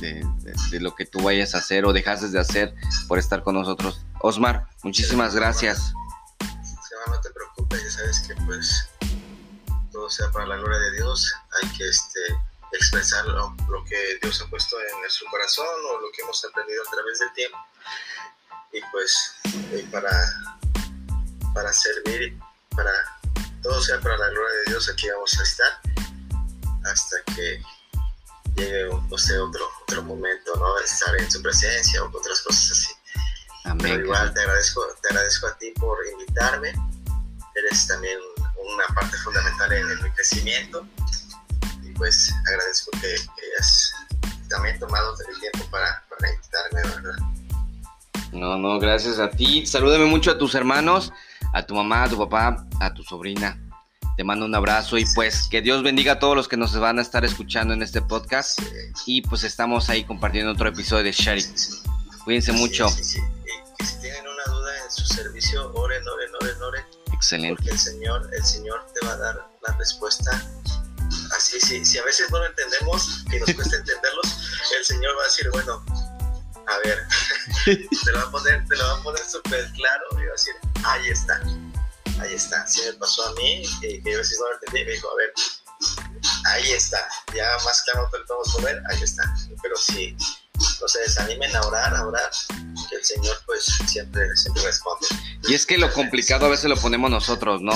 de, 0.00 0.80
lo 0.80 0.94
que 0.94 1.06
tú 1.06 1.20
vayas 1.20 1.54
a 1.54 1.58
hacer 1.58 1.84
o 1.86 1.92
dejases 1.92 2.32
de 2.32 2.40
hacer 2.40 2.74
por 3.08 3.18
estar 3.18 3.42
con 3.42 3.54
nosotros. 3.54 4.04
Osmar, 4.26 4.66
muchísimas 4.82 5.34
gracias. 5.34 5.92
no 7.08 7.20
te 7.20 7.28
preocupes, 7.28 7.82
ya 7.82 7.90
sabes 7.90 8.20
que 8.20 8.34
pues 8.46 8.88
todo 9.92 10.08
sea 10.08 10.30
para 10.30 10.46
la 10.46 10.56
gloria 10.56 10.78
de 10.78 10.92
Dios, 10.92 11.30
hay 11.60 11.68
que 11.76 11.86
este, 11.86 12.20
expresar 12.72 13.26
lo, 13.26 13.54
que 13.86 14.18
Dios 14.22 14.40
ha 14.40 14.48
puesto 14.48 14.76
en 14.80 15.00
nuestro 15.00 15.28
corazón 15.30 15.66
o 15.66 16.00
lo 16.00 16.10
que 16.10 16.22
hemos 16.22 16.42
aprendido 16.42 16.82
a 16.88 16.90
través 16.90 17.18
del 17.18 17.32
tiempo. 17.34 17.58
Y 18.72 18.80
pues 18.92 19.34
para, 19.92 20.10
para 21.52 21.70
servir, 21.70 22.40
para 22.74 22.92
todo 23.62 23.78
sea 23.82 24.00
para 24.00 24.16
la 24.16 24.28
gloria 24.30 24.56
de 24.60 24.70
Dios, 24.70 24.88
aquí 24.88 25.06
vamos 25.10 25.38
a 25.38 25.42
estar 25.42 25.80
hasta 26.86 27.16
que 27.34 27.62
llegue 28.56 28.86
no 28.86 29.00
otro, 29.16 29.68
otro 29.82 30.02
momento, 30.02 30.56
¿no? 30.56 30.78
Estar 30.78 31.14
en 31.20 31.30
su 31.30 31.42
presencia 31.42 32.02
o 32.02 32.06
otras 32.06 32.40
cosas 32.40 32.70
así. 32.70 32.93
Pero 33.78 34.04
igual 34.04 34.32
te 34.34 34.40
agradezco, 34.40 34.82
te 35.02 35.08
agradezco 35.08 35.46
a 35.46 35.58
ti 35.58 35.72
por 35.76 35.96
invitarme. 36.12 36.72
Eres 37.54 37.86
también 37.86 38.18
una 38.58 38.94
parte 38.94 39.16
fundamental 39.18 39.72
en, 39.72 40.02
mi 40.02 40.10
crecimiento. 40.10 40.86
Y 41.82 41.90
pues 41.92 42.32
agradezco 42.46 42.90
que, 43.00 43.06
hayas 43.06 43.94
también 44.48 44.78
tomado 44.78 45.14
el 45.28 45.40
tiempo 45.40 45.70
para, 45.70 46.04
para 46.10 46.32
invitarme, 46.32 46.82
¿verdad? 46.82 47.34
No, 48.32 48.58
no, 48.58 48.78
gracias 48.78 49.18
a 49.18 49.30
ti. 49.30 49.64
Salúdame 49.64 50.06
mucho 50.06 50.32
a 50.32 50.38
tus 50.38 50.54
hermanos, 50.54 51.12
a 51.52 51.62
tu 51.64 51.74
mamá, 51.74 52.04
a 52.04 52.08
tu 52.08 52.18
papá, 52.18 52.66
a 52.80 52.92
tu 52.92 53.02
sobrina. 53.02 53.58
Te 54.16 54.24
mando 54.24 54.44
un 54.44 54.54
abrazo 54.54 54.98
y 54.98 55.04
pues 55.14 55.48
que 55.50 55.60
Dios 55.60 55.82
bendiga 55.82 56.14
a 56.14 56.18
todos 56.18 56.36
los 56.36 56.48
que 56.48 56.56
nos 56.56 56.78
van 56.78 56.98
a 56.98 57.02
estar 57.02 57.24
escuchando 57.24 57.74
en 57.74 57.82
este 57.82 58.02
podcast. 58.02 58.60
Y 59.06 59.22
pues 59.22 59.44
estamos 59.44 59.88
ahí 59.88 60.04
compartiendo 60.04 60.52
otro 60.52 60.68
episodio 60.68 61.04
de 61.04 61.12
Sharing. 61.12 61.46
Cuídense 62.24 62.52
mucho. 62.52 62.88
Sí, 62.88 63.20
y 63.78 63.84
si 63.86 63.98
tienen 64.00 64.26
una 64.26 64.44
duda 64.44 64.84
en 64.84 64.90
su 64.90 65.04
servicio, 65.06 65.72
oren, 65.74 66.06
oren, 66.06 66.30
oren, 66.40 66.62
oren. 66.62 66.84
Excelente. 67.12 67.56
Porque 67.56 67.72
el 67.72 67.78
Señor, 67.78 68.30
el 68.32 68.44
Señor 68.44 68.86
te 68.92 69.06
va 69.06 69.12
a 69.12 69.16
dar 69.16 69.48
la 69.66 69.76
respuesta. 69.76 70.30
Así, 71.36 71.60
sí, 71.60 71.84
si 71.84 71.98
a 71.98 72.04
veces 72.04 72.30
no 72.30 72.38
lo 72.38 72.46
entendemos, 72.46 73.24
que 73.30 73.40
nos 73.40 73.52
cuesta 73.52 73.76
entenderlos, 73.76 74.50
el 74.78 74.84
Señor 74.84 75.16
va 75.18 75.22
a 75.22 75.24
decir, 75.24 75.50
bueno, 75.50 75.84
a 76.66 76.78
ver, 76.84 77.06
te 77.64 78.12
lo 78.12 78.18
va 78.18 78.24
a 78.24 78.30
poner, 78.30 78.66
te 78.68 78.76
lo 78.76 78.84
va 78.84 78.98
a 78.98 79.02
poner 79.02 79.24
súper 79.24 79.70
claro 79.72 80.04
y 80.12 80.16
va 80.16 80.28
a 80.28 80.32
decir, 80.32 80.54
ahí 80.84 81.08
está 81.08 81.40
ahí 82.20 82.34
está. 82.34 82.66
Sí 82.66 82.82
me 82.86 82.92
pasó 82.94 83.26
a 83.26 83.32
mí, 83.34 83.62
que, 83.80 84.02
que 84.02 84.10
yo 84.10 84.16
a 84.16 84.20
veces 84.20 84.38
no 84.40 84.46
lo 84.48 84.54
entendí, 84.54 84.84
me 84.84 84.92
dijo, 84.92 85.10
a 85.10 85.16
ver, 85.16 85.32
ahí 86.46 86.72
está, 86.72 87.08
ya 87.34 87.56
más 87.64 87.82
claro 87.82 88.08
lo 88.12 88.26
podemos 88.26 88.58
mover, 88.58 88.82
ahí 88.90 89.02
está. 89.02 89.22
Pero 89.62 89.76
si 89.76 90.16
no 90.80 90.88
se 90.88 91.00
desanimen 91.00 91.54
a 91.56 91.60
orar, 91.62 91.94
a 91.94 92.06
orar, 92.06 92.30
que 92.88 92.96
el 92.96 93.04
Señor 93.04 93.36
pues 93.46 93.64
siempre, 93.86 94.22
siempre 94.36 94.62
responde. 94.62 95.06
Y 95.48 95.54
es 95.54 95.66
que 95.66 95.78
lo 95.78 95.92
complicado 95.92 96.46
a 96.46 96.48
veces 96.48 96.66
lo 96.66 96.76
ponemos 96.76 97.10
nosotros, 97.10 97.62
¿no? 97.62 97.72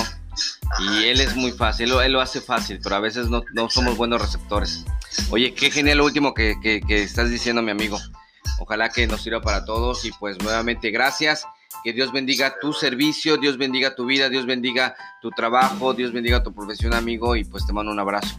y 0.79 1.05
él 1.05 1.19
es 1.19 1.35
muy 1.35 1.51
fácil, 1.51 1.91
él, 1.91 2.11
lo 2.11 2.21
hace 2.21 2.41
fácil, 2.41 2.79
pero 2.81 2.95
a 2.95 2.99
veces 2.99 3.29
no, 3.29 3.43
no 3.53 3.69
somos 3.69 3.97
buenos 3.97 4.21
receptores. 4.21 4.85
Oye, 5.31 5.53
qué 5.53 5.71
genial 5.71 5.97
lo 5.97 6.05
último 6.05 6.33
que, 6.33 6.55
que, 6.61 6.81
que 6.81 7.03
estás 7.03 7.29
diciendo, 7.29 7.61
mi 7.61 7.71
amigo. 7.71 7.99
Ojalá 8.59 8.89
que 8.89 9.07
nos 9.07 9.21
sirva 9.21 9.41
para 9.41 9.65
todos 9.65 10.05
y 10.05 10.11
pues 10.11 10.37
nuevamente 10.41 10.91
gracias. 10.91 11.45
Que 11.83 11.93
Dios 11.93 12.11
bendiga 12.11 12.55
tu 12.59 12.73
servicio, 12.73 13.37
Dios 13.37 13.57
bendiga 13.57 13.95
tu 13.95 14.05
vida, 14.05 14.27
Dios 14.27 14.45
bendiga 14.45 14.95
tu 15.21 15.31
trabajo, 15.31 15.93
Dios 15.93 16.11
bendiga 16.11 16.43
tu 16.43 16.53
profesión, 16.53 16.93
amigo, 16.93 17.35
y 17.35 17.45
pues 17.45 17.65
te 17.65 17.73
mando 17.73 17.91
un 17.91 17.99
abrazo. 17.99 18.37